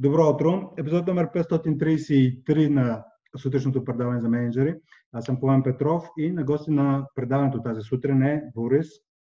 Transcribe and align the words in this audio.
Добро 0.00 0.30
утро! 0.30 0.72
Епизод 0.76 1.06
номер 1.06 1.26
533 1.26 2.68
на 2.68 3.04
сутрешното 3.36 3.84
предаване 3.84 4.20
за 4.20 4.28
менеджери. 4.28 4.74
Аз 5.12 5.24
съм 5.24 5.40
Пламен 5.40 5.62
Петров 5.62 6.08
и 6.18 6.32
на 6.32 6.44
гости 6.44 6.70
на 6.70 7.06
предаването 7.14 7.62
тази 7.62 7.82
сутрин 7.82 8.22
е 8.22 8.50
Борис 8.54 8.88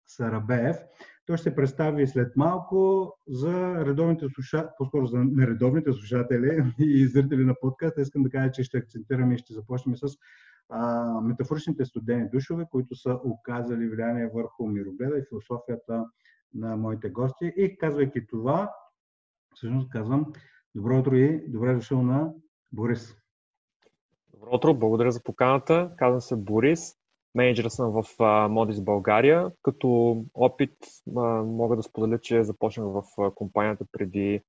Сарабеев. 0.08 0.78
Той 1.26 1.38
ще 1.38 1.44
се 1.44 1.56
представи 1.56 2.08
след 2.08 2.36
малко 2.36 3.12
за 3.28 3.86
редовните 3.86 4.26
слушатели, 4.30 4.70
по-скоро 4.78 5.06
за 5.06 5.18
нередовните 5.18 5.94
слушатели 5.94 6.74
и 6.80 7.08
зрители 7.08 7.46
на 7.46 7.56
подкаста. 7.62 8.02
Искам 8.02 8.24
да 8.24 8.30
кажа, 8.30 8.52
че 8.52 8.64
ще 8.64 8.78
акцентираме 8.78 9.36
и 9.36 9.38
ще 9.38 9.54
започнем 9.54 9.96
с 9.96 10.08
а, 10.70 11.22
метафоричните 11.22 11.86
студени 11.86 12.30
душове, 12.34 12.66
които 12.72 12.96
са 12.96 13.20
оказали 13.24 13.90
влияние 13.90 14.32
върху 14.34 14.68
мирогледа 14.68 15.18
и 15.18 15.26
философията 15.30 16.06
на 16.54 16.78
моите 16.78 17.10
гости. 17.10 17.54
И 17.58 17.78
казвайки 17.78 18.28
това, 18.28 18.72
всъщност 19.56 19.90
казвам 19.90 20.26
добро 20.78 21.00
утро 21.00 21.16
и 21.16 21.48
добре 21.48 21.74
дошъл 21.74 22.02
на 22.02 22.34
Борис. 22.72 23.16
Добро 24.34 24.56
утро, 24.56 24.74
благодаря 24.74 25.12
за 25.12 25.24
поканата. 25.24 25.92
Казвам 25.98 26.22
се 26.22 26.36
Борис. 26.36 26.94
Менеджер 27.36 27.70
съм 27.70 27.92
в 27.92 28.20
Модис 28.50 28.82
България. 28.82 29.52
Като 29.64 30.18
опит 30.34 30.74
мога 31.46 31.76
да 31.76 31.84
споделя, 31.84 32.20
че 32.20 32.44
започнах 32.44 32.88
в 32.88 33.04
компанията 33.36 33.86
преди, 33.92 34.42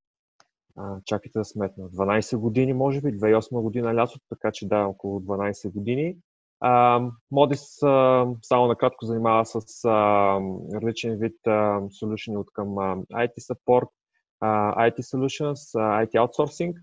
чакайте 1.05 1.39
да 1.39 1.45
сметна, 1.45 1.85
12 1.91 2.37
години, 2.37 2.73
може 2.73 3.01
би, 3.01 3.19
2008 3.19 3.61
година 3.61 3.95
лятото, 3.95 4.27
така 4.29 4.51
че 4.53 4.69
да, 4.69 4.87
около 4.87 5.21
12 5.21 5.73
години. 5.73 6.17
Модис 7.31 7.77
само 8.43 8.67
накратко 8.67 9.05
занимава 9.05 9.47
с 9.47 9.85
различен 10.75 11.17
вид 11.17 11.37
солюшени 11.99 12.37
от 12.37 12.53
към 12.53 12.69
IT 12.69 13.33
support, 13.39 13.89
IT 14.43 15.01
solutions, 15.01 15.75
IT 15.75 16.13
outsourcing. 16.15 16.75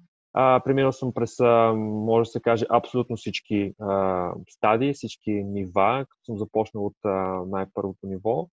Преминал 0.64 0.92
съм 0.92 1.14
през, 1.14 1.40
може 1.76 2.28
да 2.28 2.32
се 2.32 2.42
каже, 2.42 2.66
абсолютно 2.70 3.16
всички 3.16 3.74
стадии, 4.50 4.94
всички 4.94 5.32
нива, 5.32 6.06
като 6.10 6.24
съм 6.26 6.38
започнал 6.38 6.86
от 6.86 6.98
най-първото 7.50 8.08
ниво 8.08 8.48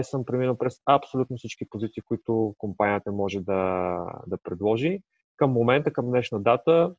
и 0.00 0.04
съм 0.04 0.24
преминал 0.24 0.58
през 0.58 0.80
абсолютно 0.86 1.36
всички 1.36 1.68
позиции, 1.70 2.02
които 2.02 2.54
компанията 2.58 3.12
може 3.12 3.40
да, 3.40 3.96
да 4.26 4.38
предложи. 4.42 5.00
Към 5.36 5.52
момента, 5.52 5.92
към 5.92 6.06
днешна 6.06 6.40
дата, 6.40 6.94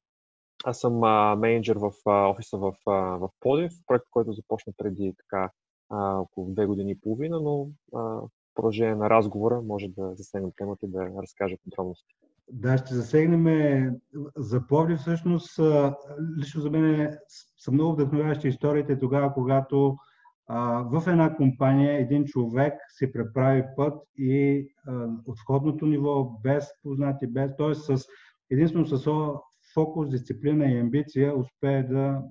аз 0.63 0.79
съм 0.79 0.99
менеджер 1.39 1.75
в 1.75 1.91
офиса 2.05 2.57
в, 2.57 2.73
в 2.85 3.29
Подив, 3.39 3.71
проект, 3.87 4.05
който 4.11 4.33
започна 4.33 4.73
преди 4.77 5.13
така 5.17 5.49
около 6.19 6.53
две 6.53 6.65
години 6.65 6.91
и 6.91 6.99
половина, 7.01 7.39
но 7.41 7.67
продължение 8.55 8.95
на 8.95 9.09
разговора 9.09 9.61
може 9.61 9.87
да 9.87 10.15
засегнем 10.15 10.51
темата 10.57 10.85
и 10.85 10.89
да 10.89 11.09
разкажа 11.21 11.55
подробности. 11.63 12.15
Да, 12.51 12.77
ще 12.77 12.93
засегнем 12.93 13.45
за 14.37 14.67
Пловдив. 14.67 14.99
Всъщност, 14.99 15.59
лично 16.39 16.61
за 16.61 16.69
мен 16.69 17.17
са 17.57 17.71
много 17.71 17.93
вдъхновяващи 17.93 18.47
историите 18.47 18.99
тогава, 18.99 19.33
когато 19.33 19.97
а, 20.47 20.83
в 20.83 21.07
една 21.07 21.35
компания 21.35 21.99
един 21.99 22.25
човек 22.25 22.73
се 22.89 23.11
преправи 23.11 23.63
път 23.77 24.03
и 24.17 24.67
от 25.25 25.39
входното 25.39 25.85
ниво, 25.85 26.23
без 26.43 26.67
познати, 26.83 27.27
без, 27.27 27.51
т.е. 27.57 27.73
с 27.75 28.05
единствено 28.49 28.85
с 28.85 29.07
фокус, 29.73 30.09
дисциплина 30.09 30.65
и 30.65 30.79
амбиция 30.79 31.37
успее 31.37 31.83
да, 31.83 32.21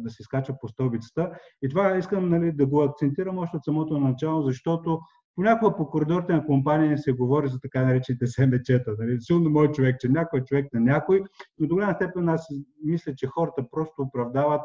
да 0.00 0.10
се 0.10 0.22
изкача 0.22 0.54
по 0.60 0.68
стълбицата. 0.68 1.30
И 1.62 1.68
това 1.68 1.96
искам 1.96 2.28
нали, 2.28 2.52
да 2.52 2.66
го 2.66 2.82
акцентирам 2.82 3.38
още 3.38 3.56
от 3.56 3.64
самото 3.64 4.00
начало, 4.00 4.42
защото 4.42 5.00
Понякога 5.38 5.76
по 5.76 5.90
коридорите 5.90 6.32
на 6.32 6.46
компания 6.46 6.98
се 6.98 7.12
говори 7.12 7.48
за 7.48 7.60
така 7.60 7.84
наречените 7.84 8.26
семечета. 8.26 8.94
Нали? 8.98 9.20
Силно 9.20 9.50
мой 9.50 9.72
човек, 9.72 10.00
че 10.00 10.08
някой 10.08 10.44
човек 10.44 10.66
на 10.72 10.80
някой, 10.80 11.22
но 11.58 11.66
до 11.66 11.74
голяма 11.74 11.94
степен 11.94 12.28
аз 12.28 12.48
мисля, 12.84 13.14
че 13.14 13.26
хората 13.26 13.70
просто 13.70 14.02
оправдават 14.02 14.60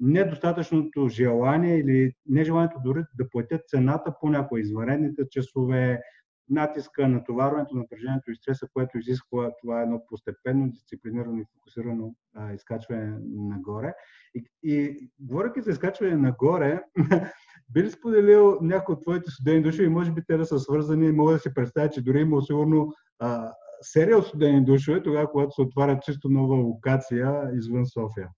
недостатъчното 0.00 1.08
желание 1.08 1.78
или 1.78 2.12
нежеланието 2.26 2.76
дори 2.84 3.02
да 3.18 3.28
платят 3.28 3.68
цената 3.68 4.14
по 4.20 4.28
някои 4.28 4.60
изварените 4.60 5.22
часове, 5.30 6.00
натиска, 6.48 7.08
натоварването, 7.08 7.76
напрежението 7.76 8.30
и 8.30 8.36
стреса, 8.36 8.66
което 8.72 8.98
изисква 8.98 9.50
това 9.60 9.82
едно 9.82 10.02
постепенно, 10.08 10.70
дисциплинирано 10.70 11.38
и 11.38 11.46
фокусирано 11.52 12.14
а, 12.34 12.52
изкачване 12.52 13.18
нагоре. 13.30 13.94
И, 14.34 14.44
и 14.62 15.08
говоряки 15.20 15.60
за 15.60 15.70
изкачване 15.70 16.16
нагоре, 16.16 16.82
би 17.72 17.82
ли 17.82 17.90
споделил 17.90 18.58
някои 18.60 18.92
от 18.92 19.02
твоите 19.02 19.30
студени 19.30 19.62
души 19.62 19.82
и 19.82 19.88
може 19.88 20.12
би 20.12 20.22
те 20.26 20.36
да 20.36 20.46
са 20.46 20.58
свързани, 20.58 21.12
мога 21.12 21.32
да 21.32 21.38
си 21.38 21.54
представя, 21.54 21.90
че 21.90 22.02
дори 22.02 22.20
има 22.20 22.42
сигурно 22.42 22.92
а, 23.18 23.52
серия 23.80 24.18
от 24.18 24.26
студени 24.26 24.64
душове, 24.64 25.02
тогава, 25.02 25.30
когато 25.30 25.50
се 25.50 25.62
отваря 25.62 26.00
чисто 26.02 26.28
нова 26.28 26.54
локация 26.54 27.50
извън 27.54 27.86
София. 27.86 28.28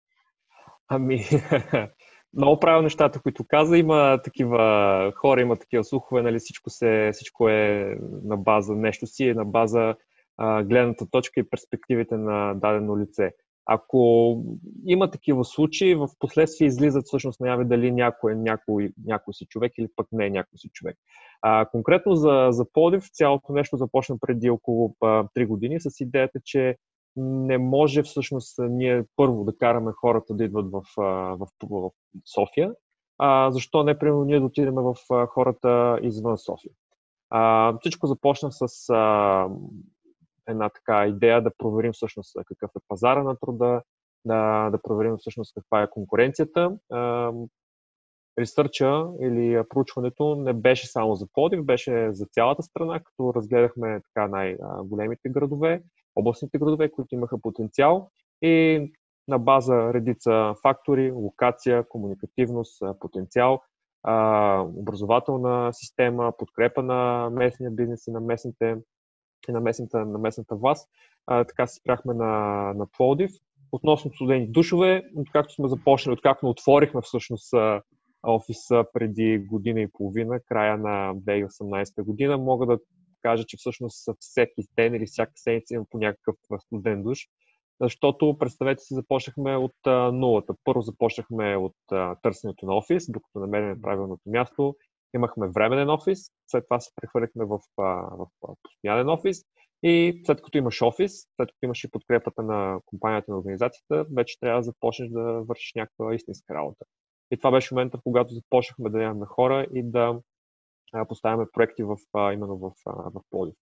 Ами, 0.89 1.25
много 2.37 2.61
правил 2.61 2.83
нещата, 2.83 3.21
които 3.21 3.45
каза. 3.49 3.79
Има 3.79 4.21
такива 4.25 5.13
хора, 5.17 5.41
има 5.41 5.57
такива 5.57 5.85
слухове, 5.85 6.23
нали, 6.23 6.39
всичко, 6.39 6.71
се, 6.71 7.11
всичко 7.13 7.49
е 7.49 7.97
на 8.25 8.37
база 8.37 8.75
нещо 8.75 9.07
си, 9.07 9.29
е 9.29 9.35
на 9.35 9.45
база 9.45 9.95
а, 10.37 10.63
гледната 10.63 11.07
точка 11.11 11.41
и 11.41 11.51
перспективите 11.51 12.17
на 12.17 12.55
дадено 12.55 12.99
лице. 12.99 13.31
Ако 13.67 14.43
има 14.87 15.11
такива 15.11 15.45
случаи, 15.45 15.95
в 15.95 16.09
последствие 16.19 16.67
излизат 16.67 17.07
всъщност 17.07 17.41
наяве 17.41 17.65
дали 17.65 17.93
някой 17.93 18.35
някой, 18.35 18.93
някой 19.05 19.35
си 19.35 19.47
човек 19.47 19.73
или 19.79 19.89
пък 19.97 20.07
не 20.13 20.27
е 20.27 20.31
някой 20.31 20.59
си 20.59 20.69
човек. 20.73 20.97
А, 21.43 21.67
конкретно 21.67 22.15
за, 22.15 22.49
за 22.51 22.73
Подив, 22.73 23.05
цялото 23.13 23.53
нещо 23.53 23.77
започна 23.77 24.17
преди 24.21 24.51
около 24.51 24.95
3 25.01 25.47
години 25.47 25.81
с 25.81 26.01
идеята, 26.01 26.41
че 26.45 26.77
не 27.17 27.59
може 27.59 28.03
всъщност 28.03 28.59
ние 28.59 29.05
първо 29.17 29.45
да 29.45 29.57
караме 29.57 29.93
хората 29.93 30.35
да 30.35 30.45
идват 30.45 30.71
в, 30.71 30.83
в, 30.97 31.47
в 31.71 31.91
София, 32.35 32.73
а, 33.19 33.51
защо 33.51 33.83
не 33.83 33.99
примерно 33.99 34.25
ние 34.25 34.41
да 34.41 34.47
отидем 34.47 34.75
в 34.75 34.95
хората 35.27 35.99
извън 36.03 36.39
София. 36.39 36.73
А, 37.31 37.73
всичко 37.81 38.07
започна 38.07 38.53
с 38.53 38.91
а, 38.91 39.49
една 40.49 40.69
така 40.69 41.07
идея 41.07 41.43
да 41.43 41.51
проверим 41.59 41.93
всъщност 41.93 42.37
какъв 42.47 42.71
е 42.77 42.85
пазара 42.89 43.23
на 43.23 43.37
труда, 43.37 43.83
да, 44.25 44.71
да 44.71 44.79
проверим 44.83 45.17
всъщност 45.17 45.55
каква 45.55 45.83
е 45.83 45.91
конкуренцията. 45.91 46.77
Ресърча 48.39 49.07
или 49.21 49.63
проучването 49.69 50.35
не 50.35 50.53
беше 50.53 50.87
само 50.87 51.15
за 51.15 51.27
Плодив, 51.33 51.65
беше 51.65 52.13
за 52.13 52.27
цялата 52.27 52.63
страна, 52.63 53.01
като 53.01 53.35
разгледахме 53.35 54.01
така 54.01 54.29
най-големите 54.29 55.29
градове, 55.29 55.83
областните 56.17 56.59
градове, 56.59 56.91
които 56.91 57.15
имаха 57.15 57.39
потенциал 57.41 58.11
и 58.43 58.87
на 59.29 59.39
база 59.39 59.95
редица 59.95 60.55
фактори, 60.63 61.13
локация, 61.13 61.89
комуникативност, 61.89 62.83
потенциал, 63.01 63.63
образователна 64.77 65.73
система, 65.73 66.33
подкрепа 66.39 66.83
на 66.83 67.31
местния 67.31 67.71
бизнес 67.71 68.07
и 68.07 68.11
на 68.11 68.21
местните 68.21 68.77
и 69.49 69.53
на 69.53 69.61
местната, 69.61 70.05
на 70.05 70.19
местната 70.19 70.57
власт. 70.57 70.89
така 71.27 71.67
се 71.67 71.75
спряхме 71.75 72.15
на, 72.15 72.27
на 72.75 72.87
Плодив. 72.97 73.31
Относно 73.73 74.13
студени 74.15 74.47
душове, 74.47 75.03
както 75.33 75.55
сме 75.55 75.69
започнали, 75.69 76.15
откакто 76.15 76.49
отворихме 76.49 77.01
всъщност 77.03 77.55
офиса 78.23 78.85
преди 78.93 79.39
година 79.39 79.81
и 79.81 79.93
половина, 79.93 80.41
края 80.41 80.79
на 80.79 81.15
2018 81.15 82.03
година, 82.03 82.39
мога 82.39 82.67
да 82.67 82.79
кажа, 83.23 83.45
че 83.45 83.57
всъщност 83.57 84.09
всеки 84.21 84.63
ден 84.77 84.95
или 84.95 85.07
всяка 85.07 85.33
седмица 85.37 85.75
има 85.75 85.85
по 85.91 85.99
някакъв 85.99 86.37
студен 86.61 87.03
душ. 87.03 87.19
Защото, 87.81 88.37
представете 88.39 88.83
си, 88.83 88.95
започнахме 88.95 89.57
от 89.57 89.87
а, 89.87 90.13
нулата. 90.13 90.55
Първо 90.65 90.81
започнахме 90.81 91.57
от 91.57 91.77
а, 91.93 92.15
търсенето 92.15 92.67
на 92.67 92.77
офис, 92.77 93.11
докато 93.11 93.39
намерим 93.39 93.83
правилното 93.83 94.23
място. 94.31 94.77
Имахме 95.15 95.49
временен 95.49 95.91
офис, 95.91 96.19
след 96.47 96.65
това 96.65 96.81
се 96.81 96.91
прехвърлихме 96.97 97.45
в, 97.45 97.59
а, 97.77 97.83
в 98.17 98.27
постоянен 98.63 99.09
офис 99.09 99.43
и 99.83 100.23
след 100.27 100.43
като 100.43 100.59
имаш 100.59 100.83
офис, 100.83 101.13
след 101.37 101.49
като 101.49 101.59
имаш 101.63 101.85
и 101.85 101.91
подкрепата 101.91 102.43
на 102.43 102.81
компанията 102.87 103.31
на 103.33 103.39
организацията, 103.39 104.07
вече 104.17 104.41
трябва 104.41 104.61
да 104.61 104.65
започнеш 104.65 105.11
да 105.11 105.23
вършиш 105.23 105.73
някаква 105.77 106.15
истинска 106.15 106.55
работа. 106.55 106.85
И 107.31 107.37
това 107.37 107.51
беше 107.51 107.75
момента, 107.75 107.99
когато 108.05 108.35
започнахме 108.35 108.91
да 108.91 108.99
нямаме 108.99 109.27
хора 109.27 109.67
и 109.75 109.83
да 109.83 110.21
поставяме 111.09 111.47
проекти 111.53 111.83
в, 111.83 111.97
именно 112.15 112.57
в, 112.59 112.73
в 112.87 113.21
Плодив. 113.31 113.55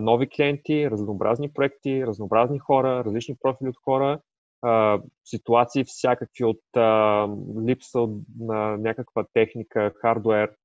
Нови 0.00 0.28
клиенти, 0.28 0.90
разнообразни 0.90 1.52
проекти, 1.52 2.06
разнообразни 2.06 2.58
хора, 2.58 3.04
различни 3.04 3.36
профили 3.42 3.68
от 3.68 3.76
хора, 3.84 4.20
ситуации 5.24 5.84
всякакви 5.84 6.44
от 6.44 6.60
липса 7.66 8.08
на 8.40 8.76
някаква 8.76 9.24
техника, 9.32 9.92
хардуер, 10.00 10.56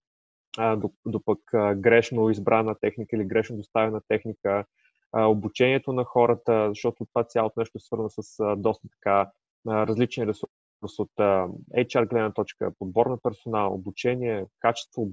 до, 0.57 0.91
до 1.05 1.19
пък 1.25 1.39
грешно 1.75 2.29
избрана 2.29 2.75
техника 2.81 3.15
или 3.15 3.25
грешно 3.25 3.57
доставена 3.57 4.01
техника, 4.07 4.65
обучението 5.13 5.93
на 5.93 6.03
хората, 6.03 6.69
защото 6.69 7.05
това 7.05 7.23
цялото 7.23 7.59
нещо 7.59 7.77
е 7.77 7.79
свързано 7.79 8.09
с 8.09 8.55
доста 8.57 8.87
така 8.89 9.31
различни 9.67 10.27
ресурси 10.27 10.55
от 10.97 11.11
HR 11.77 12.07
гледна 12.09 12.31
точка, 12.31 12.71
подбор 12.79 13.05
на 13.05 13.17
персонал, 13.17 13.73
обучение, 13.73 14.45
качество, 14.59 15.09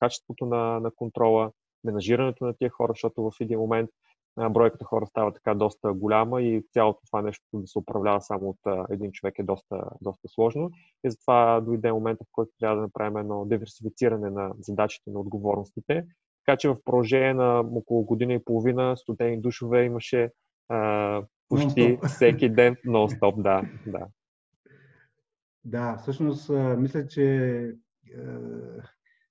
качеството 0.00 0.46
на, 0.46 0.80
на 0.80 0.90
контрола, 0.90 1.52
менажирането 1.84 2.44
на 2.44 2.54
тия 2.54 2.70
хора, 2.70 2.92
защото 2.92 3.22
в 3.22 3.32
един 3.40 3.58
момент 3.58 3.90
бройката 4.36 4.84
хора 4.84 5.06
става 5.06 5.32
така 5.32 5.54
доста 5.54 5.92
голяма 5.92 6.42
и 6.42 6.64
цялото 6.72 7.00
това 7.06 7.22
нещо 7.22 7.44
да 7.52 7.66
се 7.66 7.78
управлява 7.78 8.20
само 8.20 8.48
от 8.48 8.90
един 8.90 9.12
човек 9.12 9.38
е 9.38 9.42
доста, 9.42 9.84
доста 10.00 10.28
сложно. 10.28 10.70
И 11.04 11.10
затова 11.10 11.60
дойде 11.60 11.92
момента, 11.92 12.24
в 12.24 12.32
който 12.32 12.52
трябва 12.58 12.76
да 12.76 12.82
направим 12.82 13.16
едно 13.16 13.44
диверсифициране 13.44 14.30
на 14.30 14.52
задачите, 14.58 15.10
на 15.10 15.20
отговорностите. 15.20 16.06
Така 16.46 16.56
че 16.56 16.68
в 16.68 16.76
продължение 16.84 17.34
на 17.34 17.60
около 17.60 18.04
година 18.04 18.32
и 18.32 18.44
половина 18.44 18.96
студени 18.96 19.40
душове 19.40 19.84
имаше 19.84 20.30
а, 20.68 21.22
почти 21.48 21.98
всеки 22.06 22.48
ден 22.48 22.76
нон-стоп, 22.86 23.42
да, 23.42 23.62
да. 23.86 24.06
Да, 25.64 25.96
всъщност 25.96 26.50
мисля, 26.78 27.06
че 27.06 27.56
е, 27.56 28.22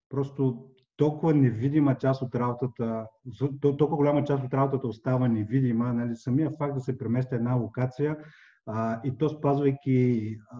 просто 0.10 0.71
толкова 0.98 1.34
невидима 1.34 1.98
част 1.98 2.22
от 2.22 2.36
работата, 2.36 3.08
толкова 3.62 3.98
голяма 3.98 4.24
част 4.24 4.44
от 4.44 4.54
работата 4.54 4.88
остава 4.88 5.28
невидима. 5.28 5.94
Нали, 5.94 6.16
самия 6.16 6.52
факт 6.52 6.76
да 6.76 6.82
се 6.82 6.98
премести 6.98 7.36
една 7.36 7.54
локация 7.54 8.18
а, 8.66 9.02
и 9.04 9.18
то 9.18 9.30
спазвайки 9.30 10.38
а, 10.52 10.58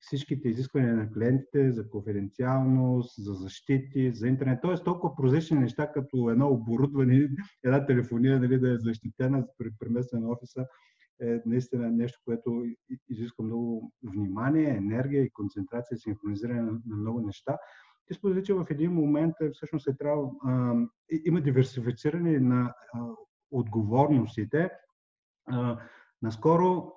всичките 0.00 0.48
изисквания 0.48 0.96
на 0.96 1.12
клиентите 1.12 1.72
за 1.72 1.88
конфиденциалност, 1.88 3.24
за 3.24 3.34
защити, 3.34 4.12
за 4.12 4.28
интернет. 4.28 4.58
Тоест 4.62 4.84
толкова 4.84 5.16
прозрачни 5.16 5.58
неща, 5.58 5.92
като 5.92 6.30
едно 6.30 6.48
оборудване, 6.48 7.28
една 7.64 7.86
телефония 7.86 8.40
нали, 8.40 8.58
да 8.58 8.72
е 8.72 8.78
защитена 8.78 9.46
при 9.58 9.68
преместване 9.78 10.26
на 10.26 10.32
офиса, 10.32 10.66
е 11.22 11.40
наистина 11.46 11.90
нещо, 11.90 12.20
което 12.24 12.64
изисква 13.10 13.44
много 13.44 13.92
внимание, 14.02 14.76
енергия 14.76 15.22
и 15.22 15.30
концентрация, 15.30 15.98
синхронизиране 15.98 16.62
на 16.62 16.78
много 16.86 17.20
неща. 17.20 17.56
Ти 18.06 18.14
сподели, 18.14 18.44
че 18.44 18.54
в 18.54 18.66
един 18.70 18.92
момент 18.92 19.34
е, 19.40 19.50
всъщност 19.50 19.88
е 19.88 19.96
трябва, 19.96 20.30
има 21.24 21.40
диверсифициране 21.40 22.40
на 22.40 22.74
а, 22.94 23.00
отговорностите. 23.50 24.70
Наскоро 26.22 26.92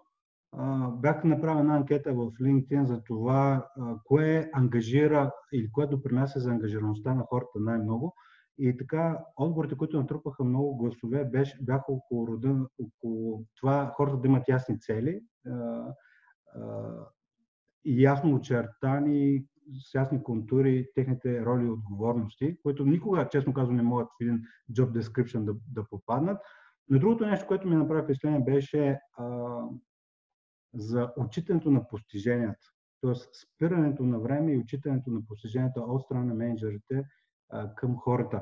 бях 0.92 1.24
направил 1.24 1.60
една 1.60 1.75
анкета 1.75 2.13
в 2.13 2.31
LinkedIn 2.31 2.84
за 2.84 3.04
това, 3.04 3.69
кое 4.04 4.50
ангажира 4.54 5.31
или 5.54 5.72
кое 5.72 5.88
допринася 5.88 6.40
за 6.40 6.52
ангажираността 6.52 7.13
на 7.13 7.24
хората 7.24 7.60
най-много. 7.60 8.16
И 8.58 8.78
така, 8.78 9.19
отговорите, 9.36 9.78
които 9.78 9.98
натрупаха 9.98 10.44
много 10.44 10.78
гласове, 10.78 11.25
бяха 11.62 11.86
около, 11.88 12.28
рода, 12.28 12.68
около 12.80 13.46
това 13.56 13.94
хората 13.98 14.18
да 14.18 14.28
имат 14.28 14.48
ясни 14.48 14.80
цели, 14.80 15.22
ясно 17.86 18.36
очертани 18.36 19.46
с 19.74 19.94
ясни 19.96 20.24
контури 20.24 20.88
техните 20.96 21.46
роли 21.46 21.66
и 21.66 21.70
отговорности, 21.70 22.58
които 22.64 22.86
никога, 22.86 23.30
честно 23.30 23.54
казвам, 23.54 23.76
не 23.76 23.84
могат 23.84 24.08
в 24.08 24.22
един 24.22 24.42
job 24.72 25.02
description 25.02 25.44
да, 25.44 25.56
да 25.72 25.90
попаднат. 25.90 26.38
Но 26.90 27.00
другото 27.00 27.26
нещо, 27.26 27.48
което 27.48 27.68
ми 27.68 27.76
направи 27.76 28.04
впечатление, 28.04 28.40
беше 28.40 29.00
а, 29.18 29.58
за 30.74 31.14
отчитането 31.18 31.72
на 31.72 31.88
постиженията. 31.88 32.68
Тоест 33.02 33.30
спирането 33.36 34.04
на 34.04 34.20
време 34.20 34.54
и 34.54 34.58
отчитането 34.58 35.12
на 35.12 35.26
постиженията 35.28 35.82
от 35.82 36.02
страна 36.02 36.26
на 36.26 36.34
менеджерите 36.34 37.04
а, 37.50 37.76
към 37.76 37.98
хората. 37.98 38.42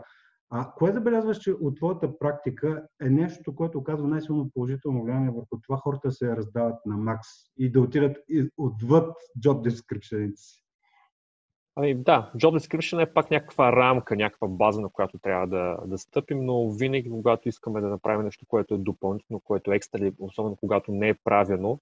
А 0.50 0.74
кое 0.76 0.92
забелязваш, 0.92 1.38
че 1.38 1.52
от 1.52 1.78
твоята 1.78 2.20
практика 2.20 2.88
е 3.02 3.10
нещо, 3.10 3.56
което 3.56 3.78
оказва 3.78 4.08
най-силно 4.08 4.50
положително 4.54 5.04
влияние 5.04 5.32
върху 5.32 5.60
това 5.62 5.78
хората 5.78 6.12
се 6.12 6.36
раздават 6.36 6.86
на 6.86 6.98
макс 6.98 7.28
и 7.58 7.72
да 7.72 7.82
отидат 7.82 8.18
отвъд 8.58 9.16
job 9.40 9.70
description 9.70 10.36
си? 10.36 10.63
Ами 11.76 11.96
да, 11.96 12.32
job 12.36 12.60
description 12.60 13.04
е 13.04 13.14
пак 13.14 13.32
някаква 13.32 13.72
рамка, 13.72 14.16
някаква 14.16 14.48
база, 14.48 14.82
на 14.82 14.90
която 14.90 15.18
трябва 15.18 15.48
да, 15.48 15.78
да 15.86 15.98
стъпим, 15.98 16.46
но 16.46 16.70
винаги, 16.70 17.10
когато 17.10 17.50
искаме 17.50 17.82
да 17.82 17.88
направим 17.88 18.26
нещо, 18.26 18.46
което 18.48 18.74
е 18.74 18.78
допълнително, 18.78 19.40
което 19.40 19.72
е 19.72 19.76
екстра, 19.76 20.12
особено 20.20 20.56
когато 20.56 20.92
не 20.92 21.10
е 21.10 21.14
правено, 21.24 21.80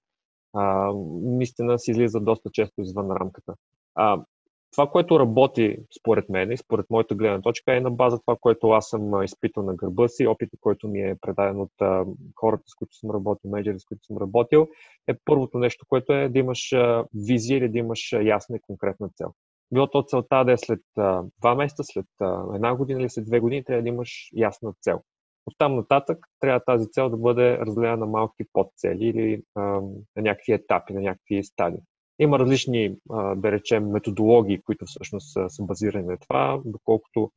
а, 0.52 0.92
наистина 1.22 1.78
си 1.78 1.90
излиза 1.90 2.20
доста 2.20 2.50
често 2.50 2.80
извън 2.80 3.10
рамката. 3.10 3.54
А, 3.94 4.24
това, 4.72 4.86
което 4.86 5.20
работи 5.20 5.78
според 6.00 6.28
мен 6.28 6.52
и 6.52 6.56
според 6.56 6.90
моята 6.90 7.14
гледна 7.14 7.40
точка 7.40 7.76
е 7.76 7.80
на 7.80 7.90
база 7.90 8.18
това, 8.20 8.36
което 8.40 8.70
аз 8.70 8.88
съм 8.88 9.22
изпитал 9.22 9.62
на 9.62 9.74
гърба 9.74 10.08
си, 10.08 10.26
опита, 10.26 10.56
който 10.60 10.88
ми 10.88 11.00
е 11.00 11.16
предаден 11.20 11.60
от 11.60 11.72
а, 11.80 12.04
хората, 12.36 12.62
с 12.66 12.74
които 12.74 12.96
съм 12.96 13.10
работил, 13.10 13.50
менеджери, 13.50 13.80
с 13.80 13.84
които 13.84 14.04
съм 14.04 14.16
работил, 14.16 14.68
е 15.08 15.14
първото 15.24 15.58
нещо, 15.58 15.86
което 15.88 16.12
е 16.12 16.28
да 16.28 16.38
имаш 16.38 16.72
а, 16.72 17.04
визия 17.14 17.58
или 17.58 17.68
да 17.68 17.78
имаш 17.78 18.12
ясна 18.12 18.56
и 18.56 18.60
конкретна 18.60 19.08
цел 19.08 19.34
било 19.72 19.86
то 19.86 20.02
целта 20.02 20.44
да 20.44 20.52
е 20.52 20.56
след 20.56 20.80
а, 20.98 21.22
два 21.40 21.54
месеца, 21.54 21.84
след 21.84 22.06
а, 22.20 22.44
една 22.54 22.74
година 22.74 23.00
или 23.00 23.10
след 23.10 23.24
две 23.24 23.40
години, 23.40 23.64
трябва 23.64 23.82
да 23.82 23.88
имаш 23.88 24.30
ясна 24.36 24.72
цел. 24.80 25.00
От 25.46 25.54
там 25.58 25.76
нататък 25.76 26.26
трябва 26.40 26.60
тази 26.60 26.90
цел 26.90 27.08
да 27.10 27.16
бъде 27.16 27.58
разделена 27.58 27.96
на 27.96 28.06
малки 28.06 28.44
подцели 28.52 29.04
или 29.04 29.42
а, 29.54 29.62
на 29.62 30.22
някакви 30.22 30.52
етапи, 30.52 30.92
на 30.92 31.00
някакви 31.00 31.44
стадии. 31.44 31.80
Има 32.18 32.38
различни, 32.38 32.96
а, 33.10 33.34
да 33.34 33.52
речем, 33.52 33.90
методологии, 33.90 34.62
които 34.62 34.84
всъщност 34.86 35.32
са, 35.32 35.62
базирани 35.64 36.06
на 36.06 36.18
това, 36.18 36.60
доколкото 36.64 37.30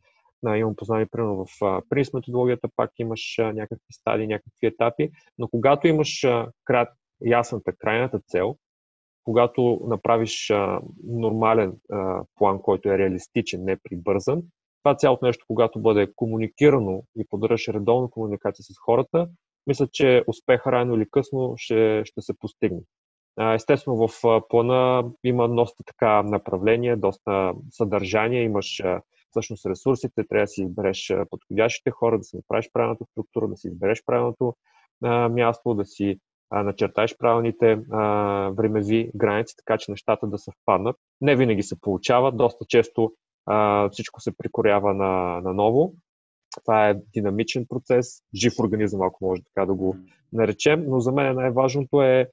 а, 0.45 0.57
имам 0.57 0.75
познание, 0.75 1.05
примерно 1.05 1.45
в 1.45 1.81
принц 1.89 2.13
методологията, 2.13 2.67
пак 2.75 2.91
имаш 2.99 3.39
а, 3.39 3.53
някакви 3.53 3.93
стадии, 3.93 4.27
някакви 4.27 4.67
етапи, 4.67 5.09
но 5.37 5.47
когато 5.47 5.87
имаш 5.87 6.23
а, 6.23 6.47
крат, 6.63 6.89
ясната 7.25 7.73
крайната 7.73 8.19
цел, 8.19 8.57
когато 9.25 9.81
направиш 9.87 10.49
а, 10.49 10.81
нормален 11.03 11.73
а, 11.91 12.23
план, 12.35 12.61
който 12.61 12.89
е 12.89 12.97
реалистичен, 12.97 13.63
не 13.63 13.77
прибързан, 13.83 14.41
това 14.83 14.95
цялото 14.95 15.25
нещо, 15.25 15.45
когато 15.47 15.79
бъде 15.79 16.13
комуникирано 16.15 17.03
и 17.17 17.25
поддържаш 17.29 17.67
редовна 17.67 18.09
комуникация 18.09 18.63
с 18.63 18.79
хората, 18.85 19.27
мисля, 19.67 19.87
че 19.91 20.23
успеха 20.27 20.71
рано 20.71 20.95
или 20.95 21.05
късно 21.11 21.53
ще, 21.57 22.01
ще 22.05 22.21
се 22.21 22.39
постигне. 22.39 22.79
Естествено, 23.53 24.07
в 24.07 24.41
плана 24.49 25.11
има 25.23 25.49
доста 25.49 25.83
така 25.83 26.23
направление, 26.23 26.95
доста 26.95 27.53
съдържание, 27.71 28.43
имаш 28.43 28.81
всъщност 29.29 29.65
ресурсите, 29.65 30.27
трябва 30.27 30.43
да 30.43 30.47
си 30.47 30.61
избереш 30.61 31.13
подходящите 31.29 31.91
хора, 31.91 32.17
да 32.17 32.23
си 32.23 32.35
направиш 32.35 32.69
правилната 32.73 33.05
структура, 33.11 33.47
да 33.47 33.57
си 33.57 33.67
избереш 33.67 34.03
правилното 34.05 34.55
място, 35.29 35.73
да 35.73 35.85
си 35.85 36.19
начертаеш 36.51 37.17
правилните 37.17 37.79
а, 37.91 38.03
времеви 38.49 39.11
граници, 39.15 39.55
така 39.57 39.77
че 39.77 39.91
нещата 39.91 40.27
да 40.27 40.37
съвпаднат. 40.37 40.95
Не 41.21 41.35
винаги 41.35 41.63
се 41.63 41.81
получава, 41.81 42.31
доста 42.31 42.65
често 42.65 43.11
а, 43.45 43.89
всичко 43.89 44.21
се 44.21 44.37
прикорява 44.37 44.93
на, 44.93 45.41
на 45.41 45.53
ново. 45.53 45.93
Това 46.63 46.89
е 46.89 46.95
динамичен 47.13 47.65
процес, 47.69 48.07
жив 48.35 48.53
организъм, 48.59 49.01
ако 49.01 49.25
може 49.25 49.41
така 49.43 49.65
да 49.65 49.73
го 49.73 49.95
наречем, 50.33 50.85
но 50.87 50.99
за 50.99 51.11
мен 51.11 51.35
най-важното 51.35 52.01
е 52.01 52.29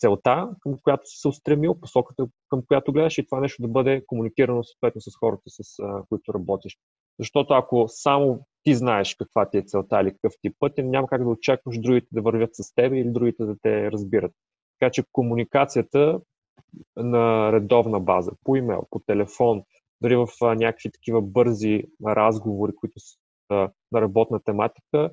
целта, 0.00 0.50
към 0.60 0.78
която 0.82 1.06
си 1.06 1.20
се 1.20 1.28
устремил, 1.28 1.74
посоката, 1.80 2.26
към 2.48 2.62
която 2.66 2.92
гледаш 2.92 3.18
и 3.18 3.26
това 3.26 3.40
нещо 3.40 3.62
да 3.62 3.68
бъде 3.68 4.02
комуникирано 4.06 4.64
съответно 4.64 5.00
с 5.00 5.16
хората, 5.20 5.42
с 5.46 5.78
а, 5.82 6.02
които 6.08 6.34
работиш. 6.34 6.78
Защото 7.18 7.54
ако 7.54 7.84
само 7.88 8.46
ти 8.68 8.74
знаеш 8.74 9.14
каква 9.14 9.50
ти 9.50 9.58
е 9.58 9.62
целта 9.62 10.00
или 10.00 10.12
какъв 10.12 10.32
ти 10.40 10.48
е 10.48 10.52
път, 10.58 10.72
няма 10.78 11.08
как 11.08 11.24
да 11.24 11.30
очакваш 11.30 11.78
другите 11.78 12.06
да 12.12 12.22
вървят 12.22 12.50
с 12.52 12.74
теб 12.74 12.92
или 12.92 13.10
другите 13.10 13.44
да 13.44 13.56
те 13.62 13.90
разбират. 13.90 14.32
Така 14.78 14.90
че 14.90 15.04
комуникацията 15.12 16.20
на 16.96 17.52
редовна 17.52 18.00
база, 18.00 18.32
по 18.44 18.56
имейл, 18.56 18.86
по 18.90 18.98
телефон, 18.98 19.62
дори 20.00 20.16
в 20.16 20.26
някакви 20.42 20.90
такива 20.90 21.22
бързи 21.22 21.84
разговори, 22.06 22.72
които 22.76 23.00
са 23.00 23.18
на 23.92 24.00
работна 24.00 24.40
тематика, 24.40 25.10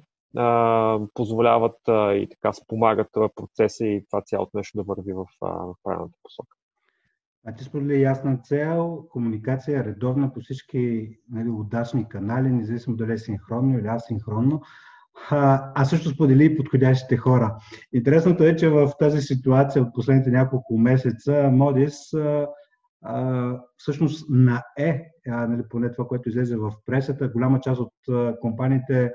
позволяват 1.13 1.77
и 1.87 2.27
така 2.31 2.53
спомагат 2.53 3.09
процеса 3.35 3.85
и 3.85 4.05
това 4.05 4.21
цялото 4.21 4.57
нещо 4.57 4.77
да 4.77 4.83
върви 4.83 5.13
в 5.13 5.25
правилната 5.83 6.17
посока. 6.23 6.57
А 7.47 7.53
ти 7.53 7.63
сподели 7.63 8.01
ясна 8.01 8.37
цел, 8.37 9.05
комуникация 9.09 9.83
редовна 9.83 10.33
по 10.33 10.39
всички 10.39 11.09
нали, 11.29 11.49
удачни 11.49 12.09
канали, 12.09 12.49
независимо 12.49 12.95
дали 12.95 13.13
е 13.13 13.17
синхронно 13.17 13.79
или 13.79 13.87
асинхронно. 13.87 14.61
А, 15.29 15.71
а 15.75 15.85
също 15.85 16.09
сподели 16.09 16.45
и 16.45 16.57
подходящите 16.57 17.17
хора. 17.17 17.57
Интересното 17.93 18.43
е, 18.43 18.55
че 18.55 18.69
в 18.69 18.91
тази 18.99 19.21
ситуация 19.21 19.81
от 19.81 19.93
последните 19.93 20.29
няколко 20.31 20.77
месеца 20.77 21.49
Модис 21.51 22.13
а, 22.13 22.47
а, 23.01 23.53
всъщност 23.77 24.29
на 24.29 24.63
Е, 24.77 25.01
а, 25.29 25.47
нали, 25.47 25.63
поне 25.69 25.91
това, 25.91 26.07
което 26.07 26.29
излезе 26.29 26.57
в 26.57 26.73
пресата, 26.85 27.27
голяма 27.27 27.59
част 27.59 27.81
от 27.81 27.93
а, 28.09 28.35
компаниите 28.41 29.11